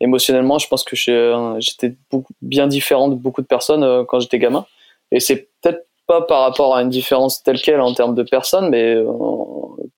émotionnellement, 0.00 0.58
je 0.58 0.68
pense 0.68 0.84
que 0.84 0.96
j'étais 0.96 1.96
bien 2.42 2.66
différent 2.66 3.08
de 3.08 3.14
beaucoup 3.14 3.42
de 3.42 3.46
personnes 3.46 3.82
euh, 3.82 4.04
quand 4.04 4.20
j'étais 4.20 4.38
gamin. 4.38 4.66
Et 5.10 5.20
c'est 5.20 5.48
peut-être 5.60 5.86
pas 6.06 6.22
par 6.22 6.42
rapport 6.42 6.76
à 6.76 6.82
une 6.82 6.90
différence 6.90 7.42
telle 7.42 7.60
quelle 7.60 7.80
en 7.80 7.94
termes 7.94 8.14
de 8.14 8.22
personnes, 8.22 8.68
mais 8.68 8.94
euh, 8.94 9.06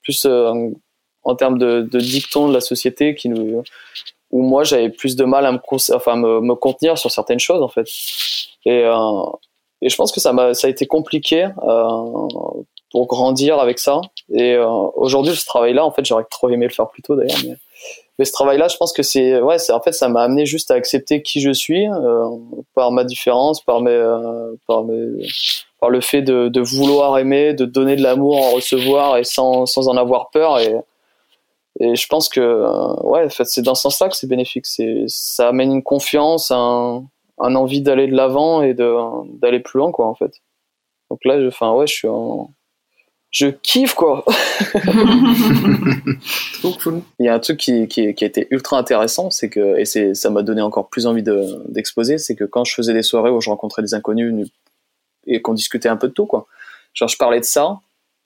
plus 0.03 0.25
euh, 0.25 0.71
en 1.25 1.35
termes 1.35 1.59
de, 1.59 1.83
de 1.83 1.99
dictons 1.99 2.49
de 2.49 2.55
la 2.55 2.61
société 2.61 3.15
qui 3.15 3.29
nous, 3.29 3.63
où 4.31 4.43
moi 4.43 4.65
j'avais 4.65 4.89
plus 4.89 5.17
de 5.17 5.25
mal 5.25 5.45
à 5.45 5.53
me, 5.53 5.59
enfin, 5.95 6.17
me, 6.17 6.55
contenir 6.55 6.97
sur 6.97 7.11
certaines 7.11 7.41
choses 7.41 7.63
en 7.63 7.69
fait. 7.69 7.87
Et, 8.65 8.85
et 9.83 9.89
je 9.89 9.97
pense 9.97 10.13
que 10.13 10.21
ça 10.21 10.33
m'a, 10.33 10.55
ça 10.55 10.69
a 10.69 10.71
été 10.71 10.87
compliqué 10.87 11.49
pour 12.91 13.07
grandir 13.07 13.59
avec 13.59 13.79
ça. 13.79 14.01
Et 14.33 14.55
euh, 14.55 14.69
aujourd'hui, 14.97 15.35
ce 15.35 15.47
travail-là, 15.47 15.85
en 15.85 15.91
fait, 15.91 16.05
j'aurais 16.05 16.27
trop 16.31 16.49
aimé 16.49 16.67
le 16.67 16.73
faire 16.73 16.89
plus 16.89 17.03
tôt 17.03 17.17
d'ailleurs. 17.17 17.39
Mais, 17.45 17.57
mais 18.19 18.25
ce 18.25 18.33
travail-là, 18.33 18.69
je 18.69 18.77
pense 18.77 18.93
que 18.93 19.03
c'est, 19.03 19.41
ouais, 19.41 19.57
en 19.71 19.81
fait, 19.81 19.93
ça 19.93 20.09
m'a 20.09 20.23
amené 20.23 20.45
juste 20.47 20.71
à 20.71 20.75
accepter 20.75 21.23
qui 21.23 21.41
je 21.41 21.53
suis 21.53 21.87
euh, 21.87 22.29
par 22.75 22.91
ma 22.91 23.05
différence, 23.05 23.61
par 23.61 23.81
mes, 23.81 23.91
euh, 23.91 24.55
par 24.67 24.85
mes, 24.85 25.27
par 25.81 25.91
le 25.91 26.01
fait 26.01 26.23
de, 26.23 26.49
de 26.49 26.61
vouloir 26.61 27.19
aimer, 27.19 27.55
de 27.55 27.65
donner 27.65 27.95
de 27.95 28.03
l'amour, 28.03 28.39
en 28.39 28.51
recevoir 28.51 29.19
et 29.19 29.25
sans, 29.25 29.67
sans 29.67 29.89
en 29.89 29.97
avoir 29.97 30.31
peur. 30.31 30.59
Et, 30.59 30.75
et 31.81 31.95
je 31.95 32.07
pense 32.09 32.29
que 32.29 32.41
euh, 32.41 32.95
ouais, 33.03 33.27
en 33.27 33.31
fait, 33.31 33.45
c'est 33.45 33.63
dans 33.63 33.77
ce 33.77 33.83
sens-là 33.83 34.09
que 34.09 34.17
c'est 34.17 34.27
bénéfique. 34.27 34.67
C'est, 34.67 35.05
ça 35.07 35.49
amène 35.49 35.73
une 35.73 35.85
confiance, 35.85 36.51
un, 36.51 37.05
un 37.39 37.55
envie 37.55 37.83
d'aller 37.83 38.09
de 38.09 38.17
l'avant 38.17 38.63
et 38.63 38.75
de, 38.75 38.97
d'aller 39.39 39.61
plus 39.61 39.79
loin, 39.79 39.93
quoi, 39.93 40.07
en 40.07 40.15
fait. 40.15 40.33
Donc 41.11 41.25
là, 41.25 41.41
je, 41.41 41.47
enfin, 41.47 41.73
ouais, 41.73 41.87
je 41.87 41.95
suis 41.95 42.09
en, 42.09 42.51
je 43.31 43.49
kiffe, 43.49 43.95
quoi. 43.95 44.25
Trop 46.61 46.73
cool. 46.83 47.03
Il 47.19 47.27
y 47.27 47.29
a 47.29 47.35
un 47.35 47.39
truc 47.39 47.59
qui, 47.59 47.87
qui, 47.87 48.15
qui 48.15 48.25
a 48.25 48.27
été 48.27 48.47
ultra 48.51 48.79
intéressant, 48.79 49.31
c'est 49.31 49.51
que, 49.51 49.79
et 49.79 49.85
c'est, 49.85 50.15
ça 50.15 50.31
m'a 50.31 50.43
donné 50.43 50.63
encore 50.63 50.89
plus 50.89 51.07
envie 51.07 51.23
de, 51.23 51.63
d'exposer, 51.69 52.17
c'est 52.19 52.35
que 52.35 52.45
quand 52.45 52.65
je 52.65 52.75
faisais 52.75 52.95
des 52.95 53.03
soirées 53.03 53.31
où 53.31 53.41
je 53.41 53.51
rencontrais 53.51 53.83
des 53.83 53.95
inconnus 53.95 54.49
et 55.27 55.43
qu'on 55.43 55.53
discutait 55.53 55.91
un 55.91 55.97
peu 55.97 56.09
de 56.09 56.15
tout, 56.15 56.27
quoi. 56.27 56.47
Genre, 56.95 57.09
je 57.09 57.19
parlais 57.19 57.41
de 57.41 57.45
ça, 57.45 57.81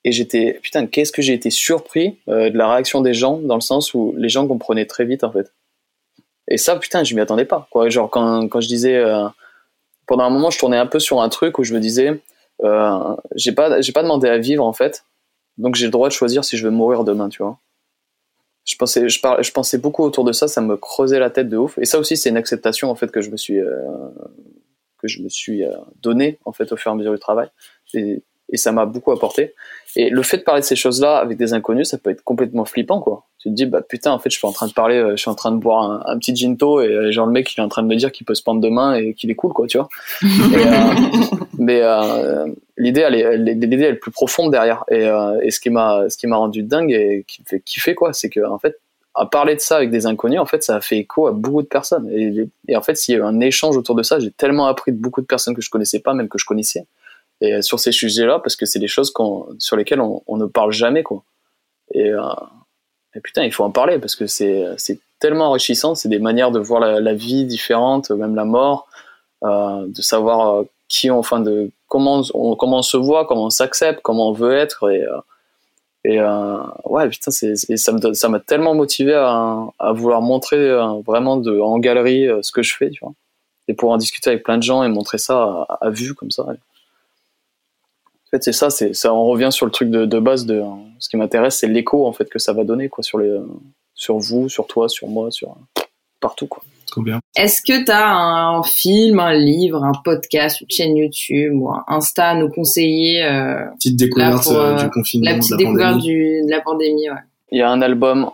et 0.05 0.13
j'étais, 0.13 0.59
putain, 0.63 0.87
qu'est-ce 0.87 1.13
que 1.13 1.23
j'ai 1.23 1.35
été 1.35 1.51
surpris 1.51 2.19
euh, 2.29 2.51
de 2.51 2.57
la 2.57 2.73
réaction 2.73 3.01
des 3.01 3.15
gens, 3.15 3.39
dans 3.39 3.57
le 3.57 3.61
sens 3.61 3.95
où 3.95 4.15
les 4.17 4.29
gens 4.29 4.47
comprenaient 4.47 4.87
très 4.87 5.05
vite, 5.05 5.25
en 5.25 5.33
fait. 5.33 5.53
Et 6.49 6.59
ça, 6.59 6.77
putain, 6.77 7.03
je 7.03 7.15
m'y 7.15 7.21
attendais 7.21 7.45
pas, 7.45 7.69
quoi. 7.71 7.89
Genre, 7.89 8.09
quand, 8.09 8.49
quand 8.49 8.61
je 8.61 8.69
disais, 8.69 8.97
euh, 8.97 9.27
pendant 10.07 10.25
un 10.25 10.31
moment, 10.31 10.51
je 10.51 10.59
tournais 10.59 10.77
un 10.77 10.87
peu 10.87 11.01
sur 11.01 11.21
un 11.21 11.29
truc 11.29 11.59
où 11.59 11.65
je 11.65 11.75
me 11.75 11.81
disais, 11.81 12.21
euh, 12.63 13.17
j'ai 13.35 13.53
pas, 13.53 13.81
j'ai 13.81 13.93
pas 13.93 14.03
demandé 14.03 14.29
à 14.29 14.39
vivre, 14.39 14.65
en 14.65 14.73
fait. 14.73 15.05
Donc, 15.59 15.75
j'ai 15.75 15.87
le 15.87 15.91
droit 15.91 16.09
de 16.09 16.13
choisir 16.13 16.45
si 16.45 16.57
je 16.57 16.65
veux 16.65 16.71
mourir 16.71 17.05
demain, 17.05 17.29
tu 17.29 17.43
vois. 17.43 17.59
Je 18.65 18.77
pensais, 18.77 19.09
je, 19.09 19.19
je 19.19 19.51
pensais 19.51 19.79
beaucoup 19.79 20.05
autour 20.05 20.25
de 20.25 20.33
ça, 20.33 20.49
ça 20.49 20.61
me 20.61 20.77
creusait 20.77 21.19
la 21.19 21.31
tête 21.31 21.49
de 21.49 21.57
ouf. 21.57 21.79
Et 21.79 21.85
ça 21.85 21.99
aussi, 21.99 22.17
c'est 22.17 22.29
une 22.29 22.37
acceptation, 22.37 22.91
en 22.91 22.95
fait, 22.95 23.11
que 23.11 23.21
je 23.21 23.31
me 23.31 23.37
suis, 23.37 23.61
euh, 23.61 23.77
que 24.99 25.09
je 25.09 25.21
me 25.21 25.29
suis 25.29 25.65
euh, 25.65 25.73
donné, 26.01 26.39
en 26.45 26.53
fait, 26.53 26.73
au 26.73 26.77
fur 26.77 26.91
et 26.91 26.95
à 26.95 26.97
mesure 26.97 27.13
du 27.13 27.19
travail. 27.19 27.49
Et, 27.95 28.23
et 28.53 28.57
ça 28.59 28.71
m'a 28.71 28.87
beaucoup 28.87 29.11
apporté. 29.11 29.55
Et 29.97 30.09
le 30.09 30.23
fait 30.23 30.39
de 30.39 30.43
parler 30.43 30.61
de 30.61 30.67
ces 30.67 30.77
choses-là 30.77 31.19
avec 31.19 31.37
des 31.37 31.53
inconnus, 31.53 31.89
ça 31.89 31.99
peut 31.99 32.11
être 32.11 32.23
complètement 32.23 32.65
flippant, 32.65 33.01
quoi. 33.01 33.25
Tu 33.39 33.49
te 33.49 33.55
dis, 33.55 33.67
bah 33.67 33.83
putain, 33.83 34.13
en 34.13 34.19
fait, 34.19 34.31
je 34.31 34.39
suis 34.39 34.47
en 34.47 34.53
train 34.53 34.67
de 34.67 34.73
parler, 34.73 34.97
euh, 34.97 35.11
je 35.13 35.17
suis 35.17 35.31
en 35.31 35.35
train 35.35 35.51
de 35.51 35.57
boire 35.57 35.83
un, 35.83 36.03
un 36.07 36.19
petit 36.19 36.35
ginto 36.35 36.81
et 36.81 36.87
euh, 36.87 37.13
genre 37.13 37.27
le 37.27 37.33
mec, 37.33 37.53
il 37.53 37.61
est 37.61 37.63
en 37.63 37.69
train 37.69 37.83
de 37.83 37.89
me 37.89 37.97
dire 37.97 38.13
qu'il 38.13 38.25
peut 38.25 38.35
se 38.35 38.43
pendre 38.43 38.61
demain 38.61 38.95
et 38.95 39.15
qu'il 39.15 39.31
est 39.31 39.35
cool, 39.35 39.53
quoi, 39.53 39.67
tu 39.67 39.79
vois. 39.79 39.89
Et, 40.23 40.27
euh, 40.27 41.37
mais 41.59 41.81
euh, 41.83 42.47
l'idée, 42.77 43.01
elle 43.01 43.15
est, 43.15 43.37
l'idée, 43.37 43.85
elle 43.85 43.95
est 43.95 43.99
plus 43.99 44.11
profonde 44.11 44.51
derrière. 44.51 44.85
Et, 44.91 45.07
euh, 45.07 45.39
et 45.43 45.51
ce 45.51 45.61
qui 45.61 45.71
m'a, 45.71 46.09
ce 46.09 46.17
qui 46.17 46.27
m'a 46.27 46.37
rendu 46.37 46.63
dingue 46.63 46.93
et 46.93 47.25
qui 47.27 47.43
me 47.43 47.47
fait 47.47 47.61
kiffer, 47.61 47.95
quoi, 47.95 48.13
c'est 48.13 48.31
que 48.31 48.41
en 48.47 48.59
fait, 48.59 48.79
à 49.15 49.27
parler 49.27 49.55
de 49.57 49.61
ça 49.61 49.77
avec 49.77 49.91
des 49.91 50.07
inconnus, 50.07 50.41
en 50.41 50.47
fait, 50.47 50.63
ça 50.63 50.77
a 50.77 50.81
fait 50.81 50.99
écho 50.99 51.27
à 51.27 51.33
beaucoup 51.33 51.63
de 51.63 51.67
personnes. 51.67 52.09
Et, 52.11 52.49
et 52.69 52.77
en 52.77 52.83
fait, 52.83 52.97
s'il 52.97 53.15
y 53.15 53.19
a 53.19 53.21
eu 53.21 53.25
un 53.25 53.41
échange 53.41 53.77
autour 53.77 53.95
de 53.95 54.03
ça, 54.03 54.19
j'ai 54.21 54.31
tellement 54.31 54.67
appris 54.67 54.93
de 54.93 54.97
beaucoup 54.97 55.21
de 55.21 55.27
personnes 55.27 55.55
que 55.55 55.63
je 55.63 55.69
connaissais 55.69 56.01
pas, 56.01 56.15
même 56.15 56.29
que 56.29 56.39
je 56.39 56.47
connaissais 56.47 56.87
et 57.43 57.61
sur 57.61 57.81
ces 57.81 57.93
sujets-là 57.93 58.39
parce 58.39 58.57
que 58.57 58.67
c'est 58.67 58.79
des 58.79 58.89
choses 58.89 59.11
qu'on, 59.11 59.49
sur 59.59 59.77
lesquelles 59.77 60.01
on, 60.01 60.37
ne 60.37 60.47
parle 60.47 60.73
jamais 60.73 61.03
quoi. 61.03 61.25
Et, 61.93 62.09
euh, 62.09 62.23
et, 63.15 63.21
putain, 63.21 63.43
il 63.43 63.53
faut 63.53 63.65
en 63.65 63.71
parler 63.71 63.99
parce 63.99 64.15
que 64.15 64.27
c'est 64.27 64.65
c'est 64.79 64.99
tellement 65.19 65.49
enrichissant, 65.49 65.95
c'est 65.95 66.09
des 66.09 66.21
manières 66.21 66.53
de 66.53 66.61
voir 66.61 66.81
la, 66.81 67.15
vie 67.15 67.45
différente, 67.45 68.11
même 68.11 68.35
la 68.35 68.45
mort, 68.45 68.87
euh, 69.43 69.87
de 69.87 70.03
savoir 70.03 70.55
euh, 70.55 70.69
qui 70.89 71.11
enfin 71.11 71.41
de 71.41 71.71
comment 71.89 72.23
on 72.33 72.55
comment 72.55 72.83
se 72.83 72.97
voit, 72.97 73.27
comment 73.27 73.47
on 73.47 73.51
s'accepte, 73.51 74.01
comment 74.03 74.31
on 74.31 74.33
veut 74.33 74.57
être 74.57 74.89
et 76.05 76.19
ouais 76.85 77.09
putain 77.09 77.31
ça 77.31 77.93
me 77.93 78.13
ça 78.13 78.29
m'a 78.29 78.41
tellement 78.41 78.75
motivé 78.75 79.15
à, 79.15 79.93
vouloir 79.93 80.21
montrer 80.21 80.59
vraiment 81.07 81.37
de 81.37 81.61
en 81.61 81.79
galerie 81.79 82.27
ce 82.43 82.51
que 82.51 82.65
je 82.65 82.75
fais 82.75 82.91
tu 82.91 82.99
vois 83.05 83.13
et 83.69 83.75
pour 83.75 83.93
en 83.93 83.99
discuter 83.99 84.31
avec 84.31 84.43
plein 84.43 84.59
de 84.59 84.65
gens 84.65 84.83
et 84.83 84.89
montrer 84.89 85.19
ça 85.19 85.65
à, 85.81 85.91
vue 85.91 86.15
comme 86.15 86.33
ça 86.33 86.45
fait, 88.33 88.43
c'est 88.43 88.53
ça, 88.53 88.71
c'est 88.71 88.95
ça. 88.95 89.13
On 89.15 89.27
revient 89.27 89.51
sur 89.53 89.67
le 89.67 89.73
truc 89.73 89.91
de, 89.91 90.05
de 90.07 90.19
base 90.19 90.47
de 90.47 90.63
ce 90.99 91.09
qui 91.09 91.17
m'intéresse, 91.17 91.59
c'est 91.59 91.69
l'écho 91.69 92.07
en 92.07 92.13
fait 92.13 92.29
que 92.29 92.39
ça 92.39 92.53
va 92.53 92.65
donner 92.65 92.89
quoi 92.89 93.03
sur 93.05 93.19
les, 93.19 93.37
sur 93.95 94.19
vous, 94.19 94.49
sur 94.49 94.67
toi, 94.67 94.89
sur 94.89 95.09
moi, 95.09 95.31
sur 95.31 95.57
partout 96.21 96.47
quoi. 96.47 96.63
Trop 96.91 97.01
bien. 97.03 97.21
Est-ce 97.37 97.63
que 97.63 97.85
tu 97.87 97.91
as 97.91 98.07
un 98.15 98.63
film, 98.63 99.19
un 99.19 99.33
livre, 99.33 99.83
un 99.83 99.93
podcast, 100.05 100.61
une 100.61 100.69
chaîne 100.71 100.95
YouTube 100.97 101.55
ou 101.55 101.71
un 101.71 101.83
Insta 101.89 102.31
à 102.31 102.35
nous 102.35 102.51
conseiller 102.51 103.23
euh, 103.25 103.65
Petite 103.77 103.97
découverte 103.97 104.43
pour, 104.43 104.53
euh, 104.53 104.75
euh, 104.75 104.83
du 104.83 104.91
confinement, 104.91 105.31
La 105.31 105.37
petite 105.37 105.53
de 105.53 105.57
la 105.57 105.59
découverte 105.71 105.99
du, 106.01 106.43
de 106.45 106.51
la 106.51 106.61
pandémie, 106.61 107.09
ouais. 107.09 107.17
Il 107.51 107.59
y 107.59 107.63
a 107.63 107.71
un 107.71 107.81
album, 107.81 108.31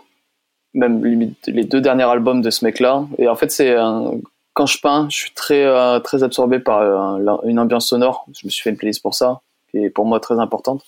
même 0.73 1.03
les 1.47 1.63
deux 1.63 1.79
derniers 1.81 2.03
albums 2.03 2.41
de 2.41 2.49
ce 2.49 2.65
mec-là, 2.65 3.05
et 3.17 3.27
en 3.29 3.35
fait 3.35 3.49
c'est 3.51 3.75
un- 3.75 4.11
quand 4.53 4.65
je 4.65 4.79
peins, 4.81 5.07
je 5.09 5.15
suis 5.17 5.31
très 5.33 5.63
euh, 5.63 5.99
très 5.99 6.21
absorbé 6.23 6.59
par 6.59 6.79
euh, 6.81 7.37
une 7.45 7.59
ambiance 7.59 7.87
sonore. 7.87 8.25
Je 8.33 8.45
me 8.45 8.49
suis 8.49 8.61
fait 8.61 8.71
une 8.71 8.77
playlist 8.77 9.01
pour 9.01 9.13
ça, 9.15 9.39
qui 9.71 9.77
est 9.85 9.89
pour 9.89 10.05
moi 10.05 10.19
très 10.19 10.39
importante. 10.39 10.83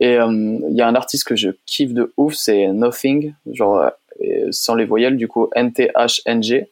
Et 0.00 0.18
euh, 0.18 0.58
il 0.68 0.76
y 0.76 0.82
a 0.82 0.88
un 0.88 0.94
artiste 0.94 1.24
que 1.24 1.36
je 1.36 1.50
kiffe 1.66 1.92
de 1.92 2.12
ouf, 2.16 2.34
c'est 2.34 2.68
Nothing, 2.68 3.34
genre 3.52 3.90
euh, 4.22 4.48
sans 4.50 4.74
les 4.74 4.84
voyelles, 4.84 5.16
du 5.16 5.28
coup 5.28 5.48
N-T-H-N-G. 5.54 6.68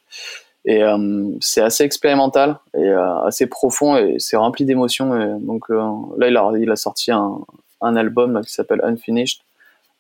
Et 0.65 0.83
euh, 0.83 1.31
c'est 1.41 1.63
assez 1.63 1.85
expérimental 1.85 2.59
et 2.75 2.81
euh, 2.81 3.21
assez 3.23 3.47
profond 3.47 3.97
et 3.97 4.17
c'est 4.19 4.37
rempli 4.37 4.65
d'émotions. 4.65 5.19
Et 5.19 5.41
Donc 5.41 5.71
euh, 5.71 5.83
là, 6.19 6.29
il 6.29 6.37
a, 6.37 6.51
il 6.59 6.71
a 6.71 6.77
sorti 6.77 7.11
un, 7.11 7.39
un 7.81 7.97
album 7.97 8.35
là, 8.35 8.43
qui 8.43 8.53
s'appelle 8.53 8.81
Unfinished 8.85 9.41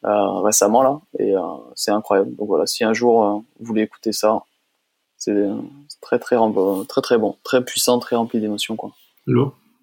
euh, 0.04 0.40
récemment 0.40 0.82
là 0.82 1.00
et 1.18 1.34
euh, 1.34 1.40
c'est 1.74 1.90
incroyable. 1.90 2.34
Donc 2.37 2.48
voilà, 2.48 2.66
si 2.66 2.84
un 2.84 2.92
jour 2.92 3.24
euh, 3.24 3.32
vous 3.61 3.66
voulez 3.66 3.82
écouter 3.82 4.12
ça, 4.12 4.42
c'est 5.16 5.48
très 6.00 6.18
très 6.18 6.37
très 6.88 7.00
très 7.02 7.18
bon, 7.18 7.37
très 7.42 7.64
puissant, 7.64 7.98
très 7.98 8.16
rempli 8.16 8.40
d'émotions 8.40 8.76
quoi. 8.76 8.92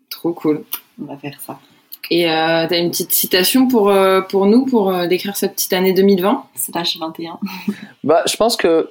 Trop 0.10 0.34
cool. 0.34 0.64
On 1.02 1.06
va 1.06 1.18
faire 1.18 1.40
ça. 1.42 1.60
Et 2.12 2.30
euh, 2.30 2.68
t'as 2.68 2.78
une 2.78 2.92
petite 2.92 3.12
citation 3.12 3.68
pour, 3.68 3.90
euh, 3.90 4.22
pour 4.22 4.46
nous, 4.46 4.66
pour 4.66 4.92
euh, 4.92 5.08
décrire 5.08 5.36
cette 5.36 5.54
petite 5.54 5.74
année 5.74 5.94
2020 5.94 6.46
Slash 6.56 6.98
21. 7.00 7.40
Bah, 8.04 8.24
je 8.28 8.36
pense 8.36 8.56
que 8.56 8.90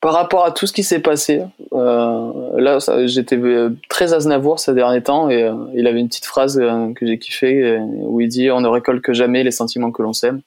par 0.00 0.12
rapport 0.12 0.44
à 0.44 0.52
tout 0.52 0.66
ce 0.66 0.72
qui 0.72 0.84
s'est 0.84 1.00
passé, 1.00 1.42
euh, 1.72 2.60
là, 2.60 2.78
j'étais 3.06 3.40
très 3.88 4.12
Aznavour 4.12 4.60
ces 4.60 4.74
derniers 4.74 5.02
temps 5.02 5.30
et 5.30 5.42
euh, 5.42 5.54
il 5.74 5.86
avait 5.86 6.00
une 6.00 6.08
petite 6.08 6.26
phrase 6.26 6.58
euh, 6.58 6.92
que 6.92 7.06
j'ai 7.06 7.18
kiffé 7.18 7.62
euh, 7.62 7.78
où 7.80 8.20
il 8.20 8.28
dit 8.28 8.50
on 8.50 8.60
ne 8.60 8.68
récolte 8.68 9.02
que 9.02 9.14
jamais 9.14 9.42
les 9.42 9.50
sentiments 9.50 9.90
que 9.90 10.02
l'on 10.02 10.12
sème. 10.12 10.42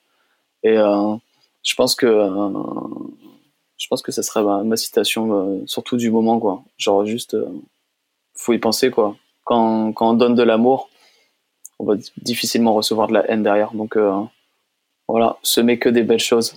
Et 0.64 0.78
euh, 0.78 1.16
je 1.64 1.76
pense 1.76 1.96
que 1.96 2.06
euh, 2.06 2.50
je 3.78 3.88
pense 3.88 4.02
que 4.02 4.12
ça 4.12 4.22
serait 4.22 4.44
ma, 4.44 4.64
ma 4.64 4.78
citation 4.78 5.34
euh, 5.34 5.64
surtout 5.66 5.98
du 5.98 6.12
moment 6.12 6.40
quoi. 6.40 6.64
Genre 6.78 7.06
juste 7.06 7.34
euh, 7.34 7.50
faut 8.36 8.54
y 8.54 8.60
penser 8.60 8.92
quoi. 8.92 9.16
Quand 9.50 9.94
quand 9.94 10.12
on 10.12 10.14
donne 10.14 10.36
de 10.36 10.44
l'amour, 10.44 10.90
on 11.80 11.86
va 11.86 11.96
difficilement 12.18 12.76
recevoir 12.76 13.08
de 13.08 13.16
la 13.16 13.28
haine 13.32 13.42
derrière. 13.42 13.72
Donc 13.74 13.98
euh, 13.98 14.22
voilà, 15.08 15.38
semer 15.42 15.80
que 15.80 15.90
des 15.90 16.04
belles 16.04 16.20
choses. 16.20 16.56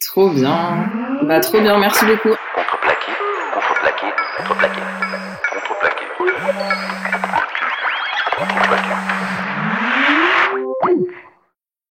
Trop 0.00 0.28
bien. 0.28 0.86
Bah 1.22 1.40
trop 1.40 1.62
bien, 1.62 1.78
merci 1.78 2.04
beaucoup. 2.04 2.36
Contreplaqué, 2.54 3.12
contreplaqué, 3.54 4.06
contreplaqué, 4.06 4.06
contreplaqué. 4.36 4.83